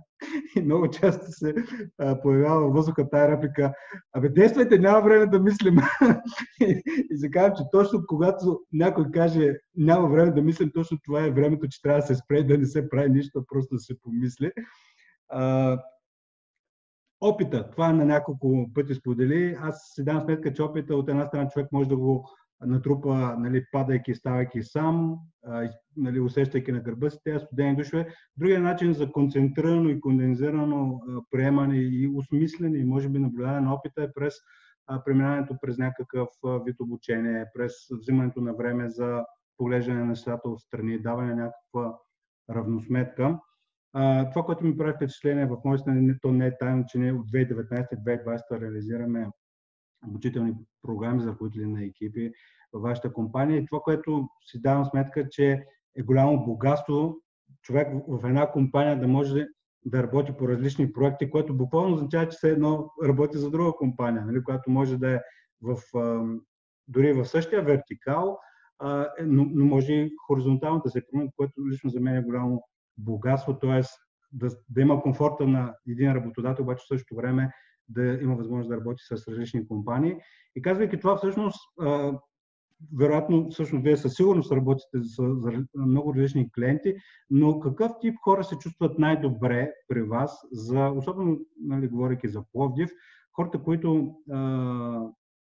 И 0.56 0.62
много 0.62 0.90
често 0.90 1.26
се 1.30 1.56
а, 1.98 2.22
появява 2.22 2.62
във 2.62 2.74
въздуха 2.74 3.10
тая 3.10 3.32
реплика. 3.32 3.74
Абе, 4.14 4.30
действайте, 4.30 4.80
няма 4.80 5.02
време 5.02 5.26
да 5.26 5.40
мислим. 5.40 5.78
и, 6.62 6.84
и 7.12 7.18
се 7.18 7.32
казвам, 7.32 7.58
че 7.58 7.64
точно 7.72 8.04
когато 8.08 8.60
някой 8.74 9.12
каже 9.12 9.54
няма 9.76 10.10
време 10.10 10.32
да 10.32 10.42
мислим, 10.42 10.72
точно 10.74 10.98
това 11.04 11.26
е 11.26 11.32
времето, 11.32 11.68
че 11.70 11.82
трябва 11.82 12.02
да 12.02 12.08
се 12.08 12.16
спре, 12.16 12.44
да 12.44 12.58
не 12.58 12.66
се 12.66 12.90
прави 12.90 13.10
нищо, 13.10 13.46
просто 13.48 13.76
да 13.76 13.80
се 13.80 14.02
помисли. 14.02 14.52
А, 15.30 15.78
опита, 17.22 17.70
това 17.72 17.94
на 17.94 18.06
няколко 18.06 18.70
пъти 18.74 18.96
сподели. 18.96 19.58
Аз 19.62 19.92
си 19.96 20.04
дам 20.04 20.22
сметка, 20.22 20.54
че 20.54 20.64
опита 20.64 20.96
от 20.96 21.10
една 21.10 21.26
страна 21.26 21.50
човек 21.50 21.68
може 21.72 21.90
да 21.90 21.98
го 21.98 22.30
натрупа, 22.66 23.36
нали, 23.40 23.66
падайки, 23.72 24.16
ставайки 24.16 24.64
сам, 24.64 25.18
нали, 25.98 26.20
усещайки 26.20 26.72
на 26.72 26.80
гърба 26.80 27.10
си 27.10 27.18
тези 27.24 27.46
студени 27.46 27.76
душове. 27.76 28.08
Другия 28.38 28.62
начин 28.62 28.94
за 28.94 29.12
концентрирано 29.12 29.90
и 29.90 30.00
кондензирано 30.00 31.02
приемане 31.32 31.78
и 31.78 32.12
осмислене 32.16 32.78
и 32.78 32.84
може 32.84 33.10
би 33.10 33.20
наблюдаване 33.20 33.62
на 33.62 33.74
опита 33.74 34.04
е 34.04 34.14
през 34.14 34.34
преминаването 35.06 35.56
през 35.62 35.78
някакъв 35.78 36.30
вид 36.66 36.76
обучение, 36.80 37.46
през 37.58 37.74
взимането 37.92 38.42
на 38.42 38.54
време 38.54 38.90
за 38.90 39.26
поглеждане 39.58 40.00
на 40.00 40.06
нещата 40.06 40.50
отстрани, 40.50 41.02
даване 41.02 41.36
на 41.36 41.44
някаква 41.44 41.98
равносметка. 42.50 43.40
Това, 44.32 44.44
което 44.46 44.66
ми 44.66 44.78
прави 44.78 44.94
впечатление 44.94 45.46
в 45.46 45.58
моята, 45.66 45.96
то 46.22 46.32
не 46.32 46.48
е 46.48 46.58
тайно, 46.58 46.84
че 46.88 47.00
ние 47.00 47.14
от 47.14 47.32
2019-2020 47.32 48.62
реализираме 48.62 49.28
обучителни 50.08 50.54
програми 50.82 51.22
за 51.22 51.30
ръководители 51.30 51.66
на 51.66 51.84
екипи 51.84 52.32
във 52.74 52.82
вашата 52.82 53.14
компания. 53.14 53.58
И 53.58 53.66
това, 53.66 53.80
което 53.80 54.30
си 54.46 54.62
давам 54.62 54.86
сметка, 54.86 55.30
че 55.30 55.66
е 55.96 56.04
голямо 56.04 56.46
богатство 56.46 57.16
човек 57.62 57.88
в 58.08 58.28
една 58.28 58.52
компания 58.52 59.00
да 59.00 59.08
може 59.08 59.48
да 59.86 60.04
работи 60.04 60.34
по 60.38 60.48
различни 60.48 60.94
проекти, 60.94 61.30
което 61.30 61.58
буквално 61.58 61.96
означава, 61.96 62.30
че 62.30 62.38
все 62.38 62.50
едно 62.50 62.90
работи 63.04 63.38
за 63.38 63.52
друга 63.52 63.72
компания, 63.72 64.26
нали, 64.26 64.44
която 64.44 64.72
може 64.72 64.98
да 64.98 65.12
е 65.12 65.20
в, 65.62 65.78
дори 66.88 67.14
в 67.14 67.26
същия 67.26 67.64
вертикал, 67.64 68.38
е, 69.20 69.24
но, 69.26 69.46
може 69.46 69.94
и 69.94 70.12
хоризонтално 70.28 70.82
да 70.86 70.90
се 70.90 71.08
промени, 71.12 71.30
което 71.38 71.68
лично 71.72 71.90
за 71.90 72.00
мен 72.00 72.16
е 72.16 72.24
голямо 72.24 72.64
богатство, 72.98 73.60
т.е. 73.60 73.82
Да, 74.32 74.50
да 74.70 74.82
има 74.82 75.02
комфорта 75.02 75.48
на 75.48 75.76
един 75.88 76.14
работодател, 76.14 76.64
обаче 76.64 76.84
в 76.84 76.88
същото 76.88 77.16
време 77.16 77.52
да 77.90 78.20
има 78.22 78.36
възможност 78.36 78.70
да 78.70 78.78
работи 78.78 79.04
с 79.04 79.28
различни 79.28 79.68
компании. 79.68 80.16
И 80.56 80.62
казвайки 80.62 81.00
това, 81.00 81.18
всъщност, 81.18 81.60
вероятно, 82.98 83.50
всъщност 83.50 83.84
вие 83.84 83.98
със 83.98 84.14
сигурност 84.14 84.52
работите 84.52 84.90
за, 84.94 85.24
много 85.76 86.14
различни 86.14 86.52
клиенти, 86.52 86.96
но 87.30 87.60
какъв 87.60 87.92
тип 88.02 88.16
хора 88.24 88.44
се 88.44 88.58
чувстват 88.58 89.00
най-добре 89.00 89.72
при 89.88 90.02
вас, 90.02 90.48
за, 90.52 90.90
особено, 90.90 91.40
нали, 91.64 91.88
говоряки 91.88 92.28
за 92.28 92.44
Пловдив, 92.52 92.90
хората, 93.34 93.64
които 93.64 94.16
а, 94.32 95.02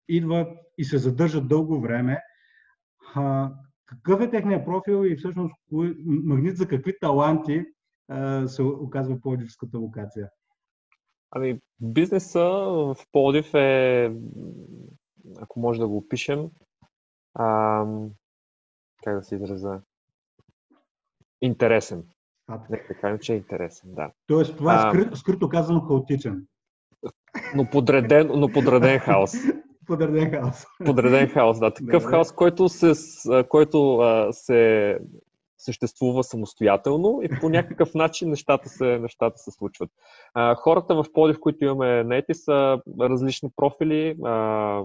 идват 0.07 0.47
и 0.77 0.83
се 0.83 0.97
задържат 0.97 1.47
дълго 1.47 1.81
време, 1.81 2.19
а, 3.15 3.51
какъв 3.85 4.21
е 4.21 4.29
техният 4.29 4.65
профил 4.65 5.05
и 5.05 5.15
всъщност 5.15 5.55
кой, 5.69 5.95
магнит 6.05 6.57
за 6.57 6.67
какви 6.67 6.99
таланти 6.99 7.65
а, 8.07 8.47
се 8.47 8.63
оказва 8.63 9.21
Пловдивската 9.21 9.77
локация? 9.77 10.29
Ами, 11.31 11.59
бизнеса 11.81 12.43
в 12.43 12.95
Пловдив 13.11 13.53
е, 13.53 14.11
ако 15.37 15.59
може 15.59 15.79
да 15.79 15.87
го 15.87 15.97
опишем, 15.97 16.49
ам, 17.39 18.09
как 19.03 19.15
да 19.15 19.23
се 19.23 19.35
израза, 19.35 19.81
интересен. 21.41 22.03
Нека 22.69 22.93
да 22.93 22.99
кажем, 22.99 23.19
че 23.19 23.33
е 23.33 23.37
интересен, 23.37 23.93
да. 23.93 24.11
Тоест, 24.27 24.57
това 24.57 24.75
е 24.75 24.91
скрито, 24.91 25.17
скрито 25.17 25.49
казано 25.49 25.81
хаотичен. 25.81 26.47
но 27.55 27.69
подреден, 27.69 28.29
но 28.35 28.49
подреден 28.49 28.99
хаос. 28.99 29.33
Подреден 29.87 30.31
хаос. 30.31 30.65
Подреден 30.85 31.29
хаос, 31.29 31.59
да. 31.59 31.73
Такъв 31.73 32.03
да, 32.03 32.09
хаос, 32.09 32.31
който 32.31 32.69
се, 32.69 32.93
който, 33.49 33.97
а, 33.97 34.33
се 34.33 34.99
съществува 35.57 36.23
самостоятелно 36.23 37.19
и 37.23 37.29
по 37.41 37.49
някакъв 37.49 37.93
начин 37.93 38.29
нещата 38.29 38.69
се, 38.69 38.99
нещата 38.99 39.37
се 39.37 39.51
случват. 39.51 39.89
А, 40.33 40.55
хората 40.55 40.95
в 40.95 41.05
Подив, 41.13 41.39
които 41.39 41.65
имаме 41.65 42.03
нети, 42.03 42.33
са 42.33 42.81
различни 42.99 43.49
профили 43.55 44.17
а, 44.25 44.83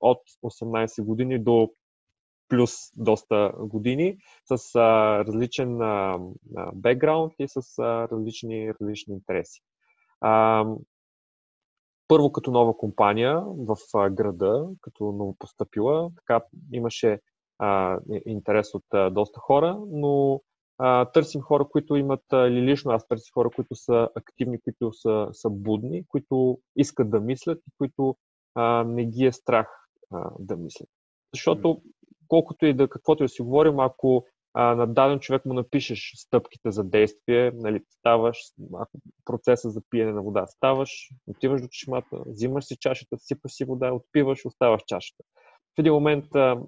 от 0.00 0.20
18 0.44 1.04
години 1.04 1.38
до 1.38 1.70
плюс 2.48 2.72
доста 2.96 3.52
години, 3.58 4.18
с 4.44 4.74
а, 4.74 5.18
различен 5.24 5.78
бекграунд 6.74 7.32
и 7.38 7.48
с 7.48 7.78
а, 7.78 8.08
различни, 8.08 8.74
различни 8.80 9.14
интереси. 9.14 9.60
А, 10.20 10.64
първо 12.08 12.32
като 12.32 12.50
нова 12.50 12.76
компания 12.76 13.42
в 13.46 13.76
града, 14.10 14.68
като 14.80 15.04
новопостъпила, 15.04 16.10
така 16.16 16.44
имаше 16.72 17.20
а, 17.62 17.98
интерес 18.26 18.74
от 18.74 18.84
а, 18.94 19.10
доста 19.10 19.40
хора, 19.40 19.80
но 19.90 20.40
а, 20.78 21.04
търсим 21.04 21.40
хора, 21.40 21.64
които 21.70 21.96
имат, 21.96 22.24
или 22.32 22.62
лично 22.62 22.92
аз 22.92 23.08
търсим 23.08 23.32
хора, 23.34 23.50
които 23.56 23.74
са 23.74 24.08
активни, 24.14 24.60
които 24.60 24.92
са, 24.92 25.28
са 25.32 25.50
будни, 25.50 26.04
които 26.08 26.58
искат 26.76 27.10
да 27.10 27.20
мислят 27.20 27.58
и 27.58 27.70
които 27.78 28.16
а, 28.54 28.84
не 28.84 29.06
ги 29.06 29.26
е 29.26 29.32
страх 29.32 29.68
а, 30.14 30.30
да 30.38 30.56
мислят. 30.56 30.88
Защото 31.34 31.82
колкото 32.28 32.66
и 32.66 32.74
да, 32.74 32.88
каквото 32.88 33.22
и 33.22 33.24
да 33.24 33.28
си 33.28 33.42
говорим, 33.42 33.80
ако 33.80 34.24
а, 34.54 34.74
на 34.74 34.86
даден 34.86 35.18
човек 35.18 35.44
му 35.44 35.54
напишеш 35.54 36.12
стъпките 36.16 36.70
за 36.70 36.84
действие, 36.84 37.52
нали, 37.54 37.82
ставаш, 37.98 38.38
ако 38.74 38.90
процеса 39.24 39.70
за 39.70 39.82
пиене 39.90 40.12
на 40.12 40.22
вода, 40.22 40.46
ставаш, 40.46 41.08
отиваш 41.26 41.62
до 41.62 41.68
чешмата, 41.68 42.22
взимаш 42.26 42.64
си 42.64 42.76
чашата, 42.80 43.16
сипаш 43.18 43.52
си 43.52 43.64
вода, 43.64 43.92
отпиваш, 43.92 44.44
оставаш 44.44 44.82
чашата. 44.86 45.24
В 45.76 45.78
един 45.78 45.92
момент 45.92 46.34
а, 46.34 46.60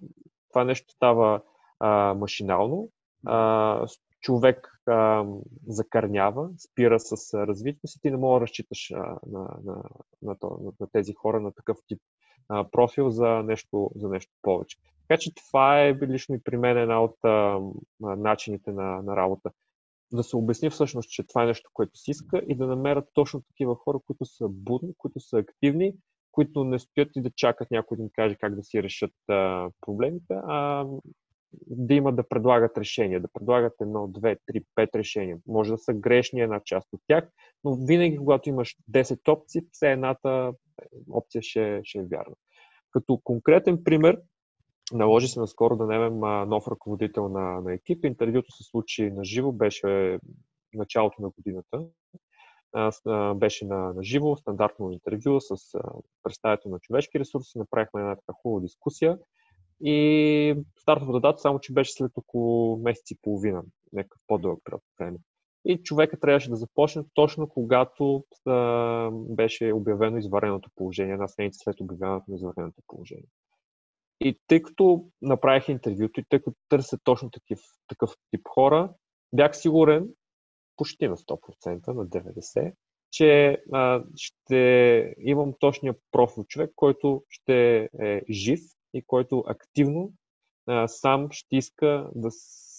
това 0.54 0.64
нещо 0.64 0.92
става 0.92 1.42
а, 1.80 2.14
машинално, 2.14 2.88
а, 3.26 3.86
човек 4.20 4.80
а, 4.86 5.24
закърнява, 5.66 6.50
спира 6.70 7.00
с 7.00 7.34
развитието 7.46 7.86
си, 7.86 8.00
ти 8.00 8.10
не 8.10 8.16
можеш 8.16 8.40
да 8.40 8.42
разчиташ 8.42 8.90
а, 8.90 8.96
на, 9.26 9.40
на, 9.64 9.82
на, 10.22 10.36
на, 10.42 10.72
на 10.80 10.86
тези 10.92 11.14
хора 11.14 11.40
на 11.40 11.52
такъв 11.52 11.78
тип 11.86 11.98
а, 12.48 12.64
профил 12.70 13.10
за 13.10 13.28
нещо, 13.28 13.90
за 13.96 14.08
нещо 14.08 14.32
повече. 14.42 14.76
Така 15.08 15.20
че 15.20 15.34
това 15.34 15.80
е 15.80 15.94
лично 15.94 16.34
и 16.34 16.42
при 16.42 16.56
мен 16.56 16.78
една 16.78 17.02
от 17.02 17.16
а, 17.24 17.60
начините 18.00 18.72
на, 18.72 19.02
на 19.02 19.16
работа. 19.16 19.50
Да 20.12 20.22
се 20.22 20.36
обясни 20.36 20.70
всъщност, 20.70 21.10
че 21.10 21.26
това 21.26 21.42
е 21.42 21.46
нещо, 21.46 21.70
което 21.72 21.98
си 21.98 22.10
иска 22.10 22.42
и 22.48 22.56
да 22.56 22.66
намерят 22.66 23.08
точно 23.14 23.42
такива 23.42 23.74
хора, 23.74 23.98
които 24.06 24.24
са 24.24 24.48
будни, 24.48 24.94
които 24.98 25.20
са 25.20 25.38
активни, 25.38 25.94
които 26.34 26.64
не 26.64 26.78
стоят 26.78 27.10
и 27.16 27.22
да 27.22 27.30
чакат 27.36 27.70
някой 27.70 27.96
да 27.96 28.02
им 28.02 28.08
каже 28.12 28.36
как 28.40 28.54
да 28.54 28.62
си 28.62 28.82
решат 28.82 29.12
а, 29.28 29.68
проблемите, 29.80 30.34
а 30.34 30.86
да 31.66 31.94
имат 31.94 32.16
да 32.16 32.28
предлагат 32.28 32.78
решения, 32.78 33.20
да 33.20 33.28
предлагат 33.32 33.72
едно, 33.80 34.08
две, 34.08 34.36
три, 34.46 34.62
пет 34.74 34.90
решения. 34.94 35.38
Може 35.46 35.70
да 35.70 35.78
са 35.78 35.94
грешни 35.94 36.40
една 36.40 36.60
част 36.64 36.88
от 36.92 37.00
тях, 37.06 37.28
но 37.64 37.74
винаги, 37.74 38.16
когато 38.16 38.48
имаш 38.48 38.76
10 38.90 39.28
опции, 39.28 39.62
все 39.72 39.92
едната 39.92 40.52
опция 41.10 41.42
ще, 41.42 41.80
ще 41.84 41.98
е 41.98 42.04
вярна. 42.04 42.34
Като 42.90 43.20
конкретен 43.24 43.84
пример, 43.84 44.20
наложи 44.92 45.28
се 45.28 45.40
наскоро 45.40 45.76
да 45.76 45.86
немем 45.86 46.18
нов 46.48 46.68
ръководител 46.68 47.28
на, 47.28 47.60
на 47.60 47.74
екип. 47.74 48.04
Интервюто 48.04 48.52
се 48.52 48.64
случи 48.64 49.10
на 49.10 49.24
живо, 49.24 49.52
беше 49.52 50.18
началото 50.74 51.22
на 51.22 51.30
годината. 51.30 51.86
Беше 53.34 53.66
на, 53.66 53.92
на 53.92 54.02
живо, 54.02 54.36
стандартно 54.36 54.92
интервю 54.92 55.40
с 55.40 55.56
представител 56.22 56.70
на 56.70 56.78
човешки 56.78 57.20
ресурси. 57.20 57.58
Направихме 57.58 58.00
една 58.00 58.16
така 58.16 58.32
хубава 58.42 58.60
дискусия. 58.60 59.18
И 59.80 60.56
стартовата 60.78 61.20
дата, 61.20 61.38
само 61.38 61.58
че 61.58 61.72
беше 61.72 61.92
след 61.92 62.12
около 62.16 62.76
месец 62.76 63.10
и 63.10 63.18
половина, 63.22 63.62
някакъв 63.92 64.20
по-дълъг 64.26 64.60
период 64.64 64.82
време. 64.98 65.18
И 65.64 65.82
човека 65.82 66.20
трябваше 66.20 66.50
да 66.50 66.56
започне 66.56 67.04
точно 67.14 67.48
когато 67.48 68.24
а, 68.46 69.10
беше 69.12 69.72
обявено 69.72 70.16
извареното 70.16 70.70
положение, 70.74 71.12
една 71.12 71.28
седмица 71.28 71.58
след 71.64 71.80
обявяването 71.80 72.30
на 72.30 72.36
извареното 72.36 72.82
положение. 72.86 73.28
И 74.20 74.40
тъй 74.46 74.62
като 74.62 75.04
направих 75.22 75.68
интервюто 75.68 76.20
и 76.20 76.24
тъй 76.28 76.38
като 76.38 76.56
търся 76.68 76.98
точно 77.04 77.30
такив, 77.30 77.58
такъв 77.88 78.10
тип 78.30 78.48
хора, 78.48 78.92
бях 79.32 79.56
сигурен, 79.56 80.08
почти 80.76 81.08
на 81.08 81.16
100%, 81.16 81.88
на 81.88 82.06
90%, 82.06 82.72
че 83.10 83.62
а, 83.72 84.02
ще 84.16 85.14
имам 85.18 85.52
точния 85.60 85.94
профил 86.12 86.44
човек, 86.44 86.72
който 86.76 87.24
ще 87.28 87.88
е 88.00 88.22
жив 88.30 88.60
и 88.94 89.02
който 89.02 89.44
активно 89.46 90.12
а, 90.66 90.88
сам 90.88 91.28
ще 91.30 91.56
иска 91.56 92.10
да 92.14 92.28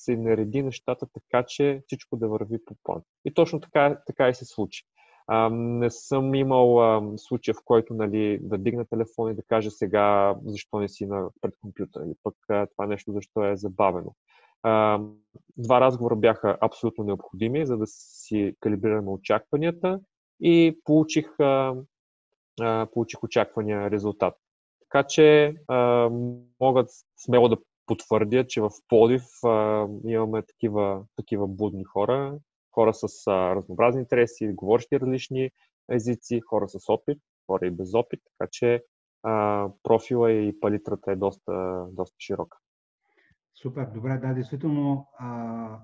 се 0.06 0.18
нареди 0.18 0.64
нещата 0.64 1.08
така, 1.14 1.46
че 1.48 1.82
всичко 1.88 2.18
да 2.18 2.28
върви 2.28 2.66
по 2.66 2.76
план. 2.84 3.02
И 3.26 3.34
точно 3.34 3.60
така, 3.60 4.02
така 4.08 4.30
и 4.30 4.36
се 4.36 4.46
случи. 4.46 4.84
А, 5.28 5.50
не 5.50 5.90
съм 5.90 6.36
имал 6.36 6.82
а, 6.82 7.18
случай, 7.18 7.54
в 7.54 7.64
който 7.66 7.94
нали, 7.94 8.40
да 8.42 8.58
дигна 8.58 8.86
телефон 8.86 9.32
и 9.32 9.36
да 9.36 9.44
кажа 9.44 9.72
сега 9.72 10.36
защо 10.46 10.80
не 10.80 10.88
си 10.88 11.06
на, 11.06 11.30
пред 11.42 11.54
компютъра 11.62 12.04
или 12.06 12.14
пък 12.24 12.36
а, 12.50 12.68
това 12.68 12.88
нещо 12.88 13.12
защо 13.12 13.46
е 13.46 13.56
забавено. 13.56 14.16
Два 15.58 15.82
разговора 15.82 16.16
бяха 16.16 16.58
абсолютно 16.62 17.04
необходими, 17.04 17.66
за 17.66 17.78
да 17.78 17.88
си 17.88 18.56
калибрираме 18.60 19.12
очакванията 19.12 20.00
и 20.40 20.80
получих, 20.84 21.40
а, 21.40 21.76
а, 22.62 22.88
получих 22.94 23.24
очаквания 23.24 23.92
резултат. 23.92 24.34
Така 24.80 25.04
че 25.08 25.56
а, 25.68 26.10
могат 26.60 26.90
смело 27.18 27.50
да 27.50 27.58
потвърдя, 27.86 28.48
че 28.48 28.62
в 28.62 28.70
Полив 28.88 29.24
а, 29.46 29.88
имаме 30.08 30.42
такива, 30.42 31.04
такива 31.16 31.48
будни 31.48 31.84
хора, 31.84 32.38
хора 32.72 32.94
с 32.94 33.28
а, 33.28 33.56
разнообразни 33.56 34.02
интереси, 34.02 34.54
говорещи 34.54 35.00
различни 35.00 35.52
езици, 35.92 36.42
хора 36.50 36.70
с 36.70 36.90
опит, 36.90 37.20
хора 37.48 37.68
и 37.68 37.72
без 37.72 37.94
опит, 37.94 38.20
така 38.38 38.50
че 38.52 38.84
а, 39.24 39.68
профила 39.84 40.32
и 40.32 40.60
палитрата 40.60 41.12
е 41.12 41.16
доста, 41.16 41.86
доста 41.92 42.16
широка. 42.20 42.58
Супер, 43.62 43.88
добре, 43.94 44.18
да, 44.18 44.34
действително 44.34 45.08
а, 45.20 45.80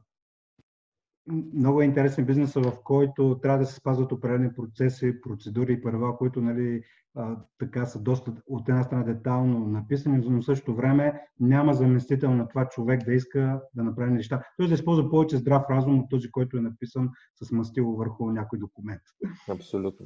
много 1.54 1.82
е 1.82 1.86
интересен 1.86 2.26
бизнес, 2.26 2.54
в 2.54 2.74
който 2.84 3.40
трябва 3.42 3.60
да 3.60 3.66
се 3.66 3.76
спазват 3.76 4.12
определени 4.12 4.54
процеси, 4.54 5.22
процедури 5.22 5.74
и 5.74 5.82
правила, 5.82 6.18
които 6.18 6.42
нали, 6.42 6.84
а, 7.16 7.38
така 7.58 7.86
са 7.86 8.00
доста 8.00 8.34
от 8.48 8.70
една 8.70 8.84
страна 8.84 9.04
детално 9.04 9.68
написани, 9.68 10.18
но 10.18 10.42
в 10.42 10.46
същото 10.46 10.76
време 10.76 11.22
няма 11.40 11.74
заместител 11.74 12.34
на 12.34 12.48
това 12.48 12.70
човек 12.70 13.06
да 13.06 13.14
иска 13.14 13.62
да 13.76 13.84
направи 13.84 14.12
неща. 14.12 14.44
Тоест 14.58 14.70
да 14.70 14.76
използва 14.76 15.10
повече 15.10 15.38
здрав 15.38 15.64
разум 15.70 16.00
от 16.00 16.10
този, 16.10 16.32
който 16.32 16.58
е 16.58 16.62
написан 16.62 17.10
с 17.44 17.52
мастило 17.52 17.96
върху 17.96 18.32
някой 18.32 18.60
документ. 18.60 19.02
Абсолютно. 19.50 20.06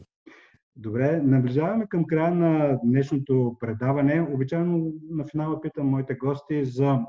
Добре, 0.75 1.21
наближаваме 1.21 1.87
към 1.87 2.05
края 2.05 2.35
на 2.35 2.79
днешното 2.83 3.57
предаване. 3.59 4.27
Обичайно 4.33 4.93
на 5.09 5.25
финала 5.25 5.61
питам 5.61 5.87
моите 5.87 6.15
гости 6.15 6.65
за 6.65 6.99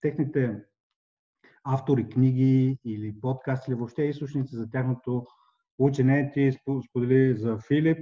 техните 0.00 0.64
автори, 1.64 2.08
книги 2.08 2.78
или 2.84 3.20
подкасти, 3.20 3.70
или 3.70 3.78
въобще 3.78 4.02
източници 4.02 4.56
за 4.56 4.70
тяхното 4.70 5.26
учене. 5.78 6.30
Ти 6.34 6.52
сподели 6.88 7.36
за 7.36 7.58
Филип, 7.68 7.98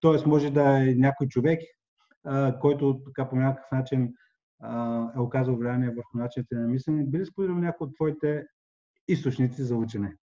т.е. 0.00 0.28
може 0.28 0.50
да 0.50 0.90
е 0.90 0.94
някой 0.94 1.26
човек, 1.26 1.62
а, 2.24 2.58
който 2.58 3.02
така 3.04 3.28
по 3.28 3.36
някакъв 3.36 3.70
начин 3.72 4.14
а, 4.60 5.12
е 5.16 5.18
оказал 5.18 5.56
влияние 5.56 5.90
върху 5.90 6.18
начините 6.18 6.54
на 6.54 6.68
мислене. 6.68 7.04
Би 7.04 7.18
ли 7.18 7.26
споделил 7.26 7.54
някои 7.54 7.86
от 7.86 7.94
твоите 7.94 8.46
източници 9.08 9.62
за 9.62 9.76
учене? 9.76 10.16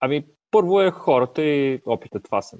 Ами, 0.00 0.26
първо 0.50 0.80
е 0.80 0.90
хората 0.90 1.42
и 1.42 1.82
опита. 1.86 2.20
Това 2.20 2.42
са 2.42 2.58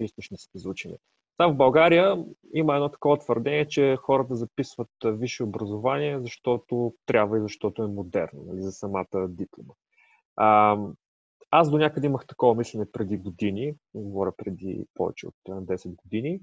източниците 0.00 0.58
за 0.58 0.68
учене. 0.68 0.96
Там 1.36 1.52
в 1.52 1.56
България 1.56 2.24
има 2.54 2.74
едно 2.74 2.88
такова 2.88 3.18
твърдение, 3.18 3.68
че 3.68 3.96
хората 3.96 4.34
записват 4.34 4.88
висше 5.04 5.44
образование, 5.44 6.20
защото 6.20 6.94
трябва 7.06 7.38
и 7.38 7.40
защото 7.40 7.82
е 7.82 7.86
модерно, 7.86 8.44
нали, 8.46 8.62
за 8.62 8.72
самата 8.72 9.28
диплома. 9.28 9.74
А, 10.36 10.78
аз 11.50 11.70
до 11.70 11.78
някъде 11.78 12.06
имах 12.06 12.26
такова 12.26 12.54
мислене 12.54 12.92
преди 12.92 13.16
години, 13.16 13.74
говоря 13.94 14.32
преди 14.36 14.86
повече 14.94 15.26
от 15.26 15.34
10 15.48 15.94
години. 15.96 16.40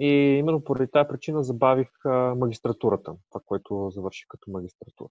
И 0.00 0.08
именно 0.38 0.64
поради 0.64 0.90
тази 0.90 1.08
причина 1.08 1.42
забавих 1.42 1.88
магистратурата, 2.36 3.14
това, 3.30 3.40
което 3.46 3.90
завърших 3.90 4.26
като 4.28 4.50
магистратура. 4.50 5.08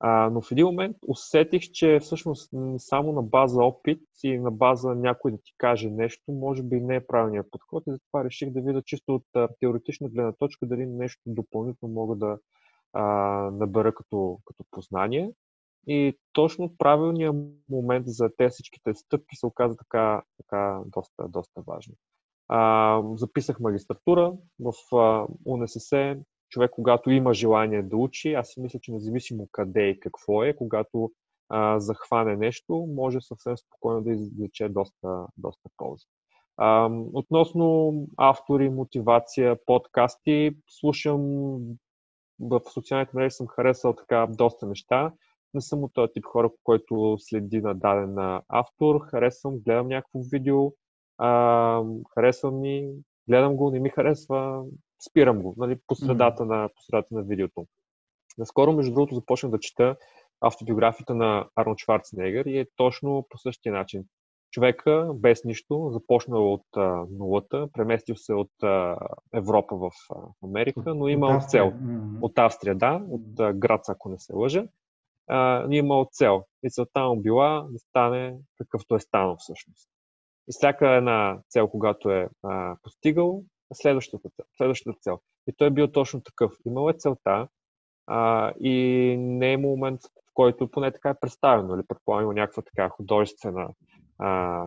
А, 0.00 0.30
но 0.30 0.40
в 0.40 0.52
един 0.52 0.66
момент 0.66 0.96
усетих, 1.08 1.62
че 1.62 1.98
всъщност 2.00 2.50
само 2.78 3.12
на 3.12 3.22
база 3.22 3.62
опит 3.62 4.02
и 4.24 4.38
на 4.38 4.50
база 4.50 4.94
някой 4.94 5.30
да 5.32 5.38
ти 5.38 5.54
каже 5.58 5.90
нещо, 5.90 6.32
може 6.32 6.62
би 6.62 6.80
не 6.80 6.96
е 6.96 7.06
правилният 7.06 7.50
подход 7.50 7.84
и 7.86 7.92
затова 7.92 8.24
реших 8.24 8.50
да 8.50 8.60
видя 8.60 8.82
чисто 8.82 9.14
от 9.14 9.24
а, 9.34 9.48
теоретична 9.60 10.08
гледна 10.08 10.32
точка 10.32 10.66
дали 10.66 10.86
нещо 10.86 11.22
допълнително 11.26 11.94
мога 11.94 12.16
да 12.16 12.38
а, 12.92 13.02
набера 13.50 13.94
като, 13.94 14.38
като 14.44 14.64
познание. 14.70 15.30
и 15.86 16.18
точно 16.32 16.76
правилният 16.78 17.36
момент 17.68 18.06
за 18.06 18.30
тези 18.36 18.52
всичките 18.52 18.94
стъпки 18.94 19.36
се 19.36 19.46
оказа 19.46 19.76
така, 19.76 20.22
така 20.36 20.80
доста, 20.86 21.28
доста 21.28 21.62
важно. 21.66 21.94
А, 22.48 23.02
записах 23.14 23.60
магистратура 23.60 24.32
в 24.60 24.96
а, 24.96 25.26
УНСС. 25.44 26.16
Човек, 26.48 26.70
когато 26.70 27.10
има 27.10 27.34
желание 27.34 27.82
да 27.82 27.96
учи, 27.96 28.32
аз 28.32 28.48
си 28.48 28.60
мисля, 28.60 28.78
че 28.82 28.92
независимо 28.92 29.48
къде 29.52 29.88
и 29.88 30.00
какво 30.00 30.44
е, 30.44 30.56
когато 30.56 31.10
а, 31.48 31.80
захване 31.80 32.36
нещо, 32.36 32.88
може 32.94 33.20
съвсем 33.20 33.56
спокойно 33.56 34.02
да 34.02 34.10
извлече 34.10 34.68
доста, 34.68 35.26
доста 35.36 35.68
полза. 35.76 36.04
А, 36.56 36.90
относно 37.12 37.94
автори, 38.16 38.68
мотивация, 38.68 39.56
подкасти, 39.66 40.56
слушам 40.68 41.58
в 42.40 42.60
социалните 42.72 43.16
мрежи 43.16 43.30
съм 43.30 43.46
харесал 43.46 43.92
така 43.92 44.26
доста 44.30 44.66
неща. 44.66 45.12
Не 45.54 45.60
съм 45.60 45.84
от 45.84 45.92
този 45.94 46.12
тип 46.12 46.24
хора, 46.24 46.50
който 46.64 47.16
следи 47.18 47.60
на 47.60 47.74
даден 47.74 48.40
автор. 48.48 49.00
Харесвам, 49.00 49.58
гледам 49.58 49.88
някакво 49.88 50.20
видео, 50.32 50.72
а, 51.18 51.82
харесвам 52.14 52.60
ми, 52.60 52.88
гледам 53.28 53.56
го, 53.56 53.70
не 53.70 53.80
ми 53.80 53.88
харесва, 53.88 54.64
спирам 55.10 55.42
го, 55.42 55.54
нали, 55.56 55.78
по 55.86 55.94
средата, 55.94 56.42
mm-hmm. 56.42 56.62
на, 56.62 56.68
по 56.68 56.82
средата 56.82 57.14
на 57.14 57.22
видеото. 57.22 57.66
Наскоро, 58.38 58.72
между 58.72 58.94
другото, 58.94 59.14
започнах 59.14 59.52
да 59.52 59.58
чета 59.58 59.96
автобиографията 60.40 61.14
на 61.14 61.48
Арнолд 61.56 61.78
Шварценегер 61.78 62.44
и 62.44 62.58
е 62.58 62.66
точно 62.76 63.26
по 63.30 63.38
същия 63.38 63.72
начин. 63.72 64.04
Човека 64.50 65.10
без 65.14 65.44
нищо, 65.44 65.90
започнал 65.92 66.52
от 66.52 66.66
а, 66.76 67.04
нулата, 67.10 67.68
преместил 67.72 68.16
се 68.16 68.34
от 68.34 68.62
а, 68.62 68.96
Европа 69.34 69.76
в 69.76 69.90
а, 70.14 70.16
Америка, 70.44 70.94
но 70.94 71.08
имал 71.08 71.36
от 71.36 71.50
цел. 71.50 71.70
Mm-hmm. 71.70 72.22
От 72.22 72.38
Австрия, 72.38 72.74
да, 72.74 73.02
от 73.10 73.40
а, 73.40 73.52
Грац, 73.52 73.88
ако 73.88 74.08
не 74.08 74.18
се 74.18 74.32
лъжа. 74.34 74.66
А, 75.28 75.66
имал 75.70 76.08
цел. 76.12 76.44
И 76.62 76.70
целта 76.70 77.04
му 77.04 77.16
била 77.16 77.66
да 77.70 77.78
стане 77.78 78.36
какъвто 78.58 78.94
е 78.94 79.00
станал 79.00 79.36
всъщност. 79.38 79.88
И 80.48 80.52
всяка 80.52 80.88
една 80.88 81.38
цел, 81.48 81.68
когато 81.68 82.10
е 82.10 82.28
а, 82.42 82.76
постигал, 82.82 83.42
следващата 83.74 84.28
следващата 84.56 84.98
цел. 85.00 85.20
И 85.46 85.52
той 85.52 85.66
е 85.66 85.70
бил 85.70 85.88
точно 85.88 86.20
такъв. 86.20 86.52
Имал 86.66 86.90
е 86.90 86.92
целта 86.98 87.48
а, 88.06 88.52
и 88.60 89.16
не 89.18 89.52
е 89.52 89.56
момент, 89.56 90.00
в 90.02 90.34
който 90.34 90.70
поне 90.70 90.92
така 90.92 91.10
е 91.10 91.20
представено, 91.20 91.74
или 91.74 91.86
предполагам 91.88 92.24
има 92.24 92.34
някаква 92.34 92.62
така 92.62 92.88
художествена 92.88 93.68
а, 94.18 94.64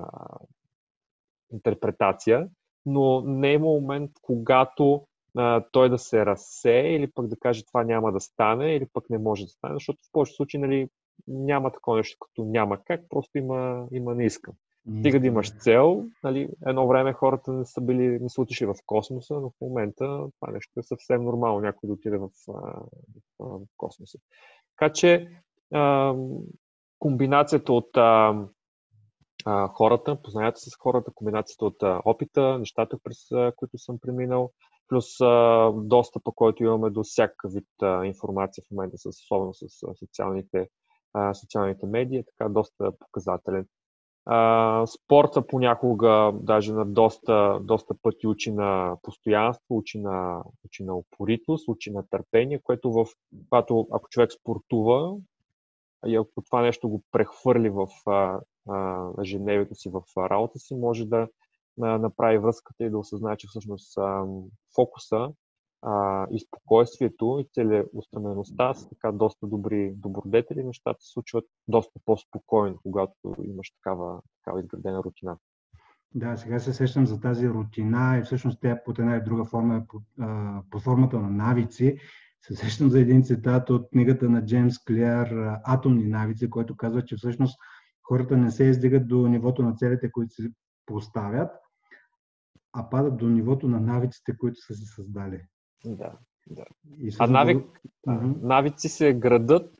интерпретация, 1.54 2.48
но 2.86 3.22
не 3.22 3.54
е 3.54 3.60
момент, 3.60 4.12
когато 4.22 5.08
а, 5.38 5.66
той 5.72 5.90
да 5.90 5.98
се 5.98 6.26
разсее 6.26 6.96
или 6.96 7.12
пък 7.12 7.28
да 7.28 7.40
каже 7.40 7.66
това 7.66 7.84
няма 7.84 8.12
да 8.12 8.20
стане 8.20 8.76
или 8.76 8.86
пък 8.94 9.10
не 9.10 9.18
може 9.18 9.44
да 9.44 9.50
стане, 9.50 9.74
защото 9.74 10.00
в 10.04 10.12
повечето 10.12 10.36
случаи 10.36 10.60
нали, 10.60 10.90
няма 11.28 11.72
такова 11.72 11.98
нещо, 11.98 12.18
като 12.20 12.44
няма 12.44 12.78
как, 12.84 13.02
просто 13.10 13.38
има, 13.38 13.88
има 13.92 14.16
не 14.16 14.26
искам. 14.26 14.54
Стига 15.00 15.20
да 15.20 15.28
имаш 15.28 15.58
цел. 15.58 16.06
Нали, 16.24 16.50
едно 16.66 16.88
време 16.88 17.14
хората 17.14 17.54
не 17.54 17.66
са, 17.66 17.82
били, 17.82 18.20
не 18.22 18.30
са 18.30 18.42
отишли 18.42 18.66
в 18.66 18.76
космоса, 18.86 19.34
но 19.34 19.50
в 19.50 19.62
момента 19.62 20.28
това 20.40 20.52
нещо 20.54 20.80
е 20.80 20.84
съвсем 20.84 21.24
нормално 21.24 21.60
някой 21.60 21.88
да 21.88 21.94
отиде 21.94 22.18
в, 22.18 22.30
в, 22.48 22.82
в 23.40 23.68
космоса. 23.78 24.18
Така 24.80 24.94
че 24.94 25.30
а, 25.74 26.14
комбинацията 27.00 27.74
от 27.74 27.98
а, 27.98 28.36
а, 29.46 29.68
хората, 29.68 30.22
познанията 30.22 30.60
с 30.60 30.76
хората, 30.80 31.12
комбинацията 31.16 31.66
от 31.66 31.84
а, 31.84 32.02
опита, 32.06 32.60
нещата, 32.60 32.98
през 33.04 33.32
а, 33.32 33.54
които 33.56 33.78
съм 33.78 34.00
преминал, 34.02 34.52
плюс 34.88 35.06
а, 35.22 35.72
достъпа, 35.76 36.32
който 36.36 36.64
имаме 36.64 36.90
до 36.90 37.04
всяка 37.04 37.50
вид 37.50 37.68
а, 37.82 38.06
информация 38.06 38.64
в 38.68 38.72
момента, 38.72 38.98
с, 38.98 39.06
особено 39.08 39.54
с 39.54 39.64
а, 39.64 39.96
социалните, 39.96 40.70
а, 41.14 41.34
социалните 41.34 41.86
медии, 41.86 42.18
е 42.18 42.26
така 42.26 42.50
доста 42.50 42.92
показателен. 43.00 43.66
А, 44.32 44.86
спорта 44.88 45.48
понякога, 45.48 46.32
даже 46.34 46.74
на 46.74 46.86
доста, 46.86 47.60
доста 47.62 47.96
пъти 48.02 48.28
учи 48.28 48.52
на 48.52 48.98
постоянство, 49.02 49.78
учи 49.78 50.00
на, 50.00 50.44
учи 50.66 50.84
на 50.84 50.96
упоритост, 50.96 51.68
учи 51.68 51.92
на 51.92 52.08
търпение, 52.10 52.60
което 52.64 52.92
в, 52.92 53.06
когато, 53.50 53.88
ако 53.92 54.10
човек 54.10 54.32
спортува 54.32 55.16
и 56.08 56.16
ако 56.16 56.42
това 56.46 56.62
нещо 56.62 56.90
го 56.90 57.04
прехвърли 57.12 57.70
в 57.70 57.88
а, 58.06 58.40
а, 58.70 59.08
ежедневието 59.22 59.76
си, 59.76 59.90
в 59.90 60.02
работа 60.18 60.60
си, 60.60 60.76
може 60.76 61.06
да 61.06 61.28
а, 61.82 61.98
направи 61.98 62.38
връзката 62.38 62.84
и 62.84 62.90
да 62.90 62.98
осъзнае, 62.98 63.38
че 63.38 63.48
всъщност 63.48 63.98
а, 63.98 64.26
фокуса 64.76 65.30
а, 65.82 66.28
и 66.32 66.40
спокойствието 66.40 67.40
и 67.40 67.48
целеустремеността 67.54 68.74
са 68.74 68.90
така 68.90 69.12
доста 69.12 69.48
добри 69.48 69.94
добродетели, 69.96 70.64
нещата 70.64 71.02
се 71.02 71.12
случват 71.12 71.46
доста 71.68 72.00
по-спокойно, 72.06 72.80
когато 72.84 73.36
имаш 73.44 73.72
такава, 73.72 74.22
такава 74.44 74.60
изградена 74.60 75.04
рутина. 75.04 75.38
Да, 76.16 76.38
сега 76.38 76.60
се 76.60 76.74
сещам 76.74 77.08
за 77.08 77.20
тази 77.20 77.50
рутина 77.50 78.18
и 78.18 78.24
всъщност 78.24 78.60
тя 78.62 78.84
под 78.86 79.00
една 79.00 79.16
и 79.16 79.24
друга 79.24 79.46
форма 79.46 79.76
е 79.76 79.88
под, 79.88 80.04
а, 80.20 80.62
под 80.70 80.82
формата 80.82 81.20
на 81.20 81.30
навици. 81.30 81.98
Се 82.42 82.56
сещам 82.56 82.90
за 82.90 83.00
един 83.00 83.24
цитат 83.24 83.70
от 83.70 83.90
книгата 83.90 84.30
на 84.30 84.46
Джеймс 84.46 84.84
Клеар 84.84 85.60
Атомни 85.64 86.08
навици, 86.08 86.50
който 86.50 86.78
казва, 86.78 87.06
че 87.06 87.16
всъщност 87.16 87.60
хората 88.04 88.38
не 88.38 88.52
се 88.52 88.64
издигат 88.64 89.08
до 89.08 89.28
нивото 89.28 89.64
на 89.64 89.76
целите, 89.76 90.12
които 90.12 90.34
се 90.34 90.52
поставят, 90.86 91.52
а 92.74 92.90
падат 92.90 93.18
до 93.18 93.30
нивото 93.30 93.68
на 93.68 93.80
навиците, 93.80 94.38
които 94.38 94.60
са 94.60 94.74
се 94.74 94.86
създали. 94.86 95.42
Да, 95.86 96.12
да. 96.48 96.66
А 97.20 97.28
навик, 97.28 97.82
mm-hmm. 98.08 98.42
навици 98.42 98.90
се 98.90 99.14
градат, 99.14 99.78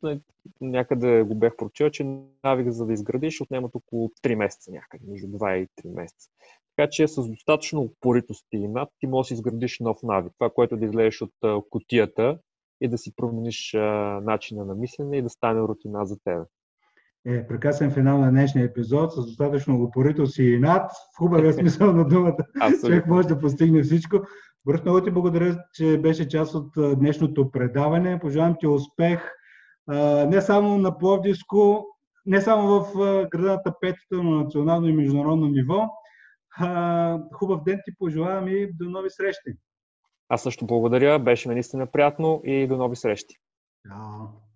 някъде 0.60 1.22
го 1.22 1.34
бях 1.34 1.56
прочел, 1.56 1.90
че 1.90 2.04
навик 2.44 2.70
за 2.70 2.86
да 2.86 2.92
изградиш 2.92 3.40
отнемат 3.40 3.74
около 3.74 4.08
3 4.08 4.34
месеца 4.34 4.70
някъде, 4.70 5.04
между 5.08 5.26
2 5.26 5.56
и 5.56 5.68
3 5.84 5.94
месеца. 5.94 6.28
Така 6.76 6.90
че 6.90 7.08
с 7.08 7.28
достатъчно 7.28 7.80
упоритост 7.80 8.46
и 8.52 8.68
над 8.68 8.88
ти 8.98 9.06
можеш 9.06 9.28
да 9.28 9.34
изградиш 9.34 9.78
нов 9.80 10.02
навик. 10.02 10.32
Това, 10.38 10.50
което 10.50 10.76
да 10.76 10.84
излезеш 10.84 11.22
от 11.22 11.64
котията 11.70 12.38
и 12.80 12.88
да 12.88 12.98
си 12.98 13.12
промениш 13.16 13.72
начина 14.22 14.64
на 14.64 14.74
мислене 14.74 15.18
и 15.18 15.22
да 15.22 15.30
стане 15.30 15.60
рутина 15.60 16.06
за 16.06 16.16
теб. 16.24 16.48
Е, 17.26 17.46
прекрасен 17.46 17.90
финал 17.90 18.18
на 18.18 18.30
днешния 18.30 18.64
епизод 18.64 19.12
с 19.12 19.16
достатъчно 19.16 19.82
упоритост 19.82 20.38
и 20.38 20.58
над, 20.58 20.90
в 21.14 21.18
хубавия 21.18 21.52
смисъл 21.58 21.92
на 21.92 22.04
думата. 22.08 22.36
Човек 22.80 23.06
може 23.06 23.28
да 23.28 23.38
постигне 23.38 23.82
всичко. 23.82 24.16
Борис, 24.66 24.82
много 24.82 25.02
ти 25.02 25.10
благодаря, 25.10 25.64
че 25.72 25.98
беше 25.98 26.28
част 26.28 26.54
от 26.54 26.98
днешното 26.98 27.50
предаване. 27.50 28.20
Пожелавам 28.20 28.56
ти 28.60 28.66
успех 28.66 29.30
не 30.26 30.40
само 30.40 30.78
на 30.78 30.98
Пловдивско, 30.98 31.86
не 32.26 32.40
само 32.40 32.68
в 32.68 32.92
града 33.30 33.48
на 33.48 33.62
тапетата 33.62 34.22
на 34.22 34.42
национално 34.42 34.88
и 34.88 34.92
международно 34.92 35.46
ниво. 35.46 35.88
Хубав 37.34 37.62
ден 37.64 37.80
ти 37.84 37.92
пожелавам 37.98 38.48
и 38.48 38.72
до 38.72 38.90
нови 38.90 39.10
срещи. 39.10 39.50
Аз 40.28 40.42
също 40.42 40.66
благодаря, 40.66 41.18
беше 41.18 41.48
наистина 41.48 41.86
приятно 41.86 42.40
и 42.44 42.66
до 42.66 42.76
нови 42.76 42.96
срещи. 42.96 43.34
Чао. 43.88 44.49